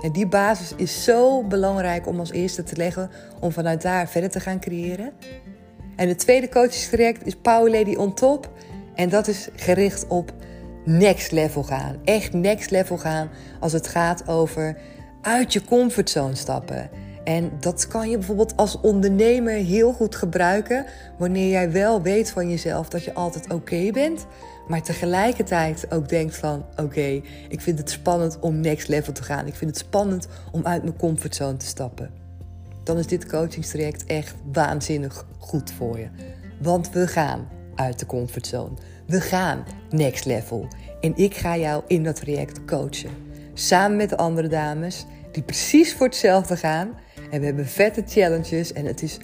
En 0.00 0.12
die 0.12 0.26
basis 0.26 0.72
is 0.76 1.04
zo 1.04 1.42
belangrijk 1.42 2.06
om 2.06 2.18
als 2.18 2.30
eerste 2.30 2.62
te 2.62 2.76
leggen 2.76 3.10
om 3.40 3.52
vanuit 3.52 3.82
daar 3.82 4.08
verder 4.08 4.30
te 4.30 4.40
gaan 4.40 4.60
creëren. 4.60 5.12
En 5.96 6.08
het 6.08 6.18
tweede 6.18 6.48
coachingstraject 6.48 7.26
is 7.26 7.36
Power 7.36 7.70
Lady 7.70 7.94
on 7.94 8.14
Top. 8.14 8.50
En 8.94 9.08
dat 9.08 9.28
is 9.28 9.48
gericht 9.56 10.06
op 10.06 10.32
next 10.84 11.32
level 11.32 11.62
gaan. 11.62 11.96
Echt 12.04 12.32
next 12.32 12.70
level 12.70 12.96
gaan 12.96 13.30
als 13.60 13.72
het 13.72 13.88
gaat 13.88 14.28
over 14.28 14.76
uit 15.22 15.52
je 15.52 15.64
comfortzone 15.64 16.34
stappen. 16.34 17.03
En 17.24 17.52
dat 17.60 17.86
kan 17.86 18.10
je 18.10 18.16
bijvoorbeeld 18.18 18.56
als 18.56 18.80
ondernemer 18.80 19.52
heel 19.52 19.92
goed 19.92 20.14
gebruiken 20.14 20.86
wanneer 21.18 21.50
jij 21.50 21.72
wel 21.72 22.02
weet 22.02 22.30
van 22.30 22.50
jezelf 22.50 22.88
dat 22.88 23.04
je 23.04 23.14
altijd 23.14 23.52
oké 23.52 23.90
bent, 23.92 24.26
maar 24.68 24.82
tegelijkertijd 24.82 25.86
ook 25.90 26.08
denkt 26.08 26.36
van 26.36 26.64
oké, 26.76 27.22
ik 27.48 27.60
vind 27.60 27.78
het 27.78 27.90
spannend 27.90 28.38
om 28.40 28.60
next 28.60 28.88
level 28.88 29.12
te 29.12 29.22
gaan. 29.22 29.46
Ik 29.46 29.54
vind 29.54 29.70
het 29.70 29.78
spannend 29.78 30.28
om 30.52 30.66
uit 30.66 30.82
mijn 30.82 30.96
comfortzone 30.96 31.56
te 31.56 31.66
stappen. 31.66 32.10
Dan 32.82 32.98
is 32.98 33.06
dit 33.06 33.26
coachingstraject 33.26 34.04
echt 34.04 34.34
waanzinnig 34.52 35.26
goed 35.38 35.72
voor 35.72 35.98
je. 35.98 36.08
Want 36.60 36.90
we 36.90 37.06
gaan 37.06 37.48
uit 37.74 37.98
de 37.98 38.06
comfortzone. 38.06 38.74
We 39.06 39.20
gaan 39.20 39.64
next 39.90 40.24
level. 40.24 40.68
En 41.00 41.16
ik 41.16 41.36
ga 41.36 41.56
jou 41.56 41.82
in 41.86 42.04
dat 42.04 42.16
traject 42.16 42.64
coachen. 42.64 43.10
Samen 43.54 43.96
met 43.96 44.08
de 44.08 44.16
andere 44.16 44.48
dames 44.48 45.06
die 45.32 45.42
precies 45.42 45.94
voor 45.94 46.06
hetzelfde 46.06 46.56
gaan. 46.56 46.88
En 47.30 47.40
we 47.40 47.46
hebben 47.46 47.66
vette 47.66 48.02
challenges 48.06 48.72
en 48.72 48.84
het 48.84 49.02
is 49.02 49.18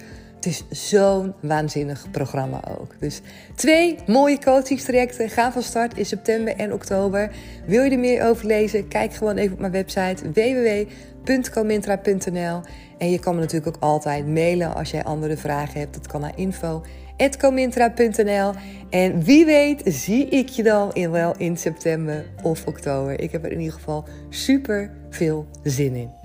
het 0.45 0.63
is 0.69 0.89
zo'n 0.89 1.33
waanzinnig 1.39 2.11
programma 2.11 2.61
ook. 2.79 2.95
Dus 2.99 3.21
twee 3.55 3.97
mooie 4.07 4.39
coachingstrajecten 4.39 5.29
gaan 5.29 5.51
van 5.51 5.61
start 5.61 5.97
in 5.97 6.05
september 6.05 6.55
en 6.55 6.73
oktober. 6.73 7.31
Wil 7.65 7.83
je 7.83 7.91
er 7.91 7.99
meer 7.99 8.23
over 8.23 8.45
lezen? 8.45 8.87
Kijk 8.87 9.13
gewoon 9.13 9.37
even 9.37 9.53
op 9.53 9.59
mijn 9.59 9.71
website 9.71 10.31
www.comintra.nl. 10.31 12.61
En 12.97 13.11
je 13.11 13.19
kan 13.19 13.35
me 13.35 13.41
natuurlijk 13.41 13.75
ook 13.75 13.83
altijd 13.83 14.27
mailen 14.27 14.75
als 14.75 14.91
jij 14.91 15.03
andere 15.03 15.37
vragen 15.37 15.79
hebt. 15.79 15.93
Dat 15.93 16.07
kan 16.07 16.21
naar 16.21 16.33
info.comintra.nl. 16.35 18.51
En 18.89 19.23
wie 19.23 19.45
weet 19.45 19.81
zie 19.85 20.27
ik 20.27 20.49
je 20.49 20.63
dan 20.63 20.93
in, 20.93 21.11
wel 21.11 21.33
in 21.37 21.57
september 21.57 22.25
of 22.43 22.65
oktober. 22.65 23.19
Ik 23.19 23.31
heb 23.31 23.45
er 23.45 23.51
in 23.51 23.59
ieder 23.59 23.73
geval 23.73 24.05
super 24.29 24.91
veel 25.09 25.47
zin 25.63 25.95
in. 25.95 26.20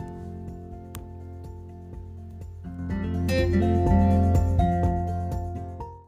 Música 3.45 4.26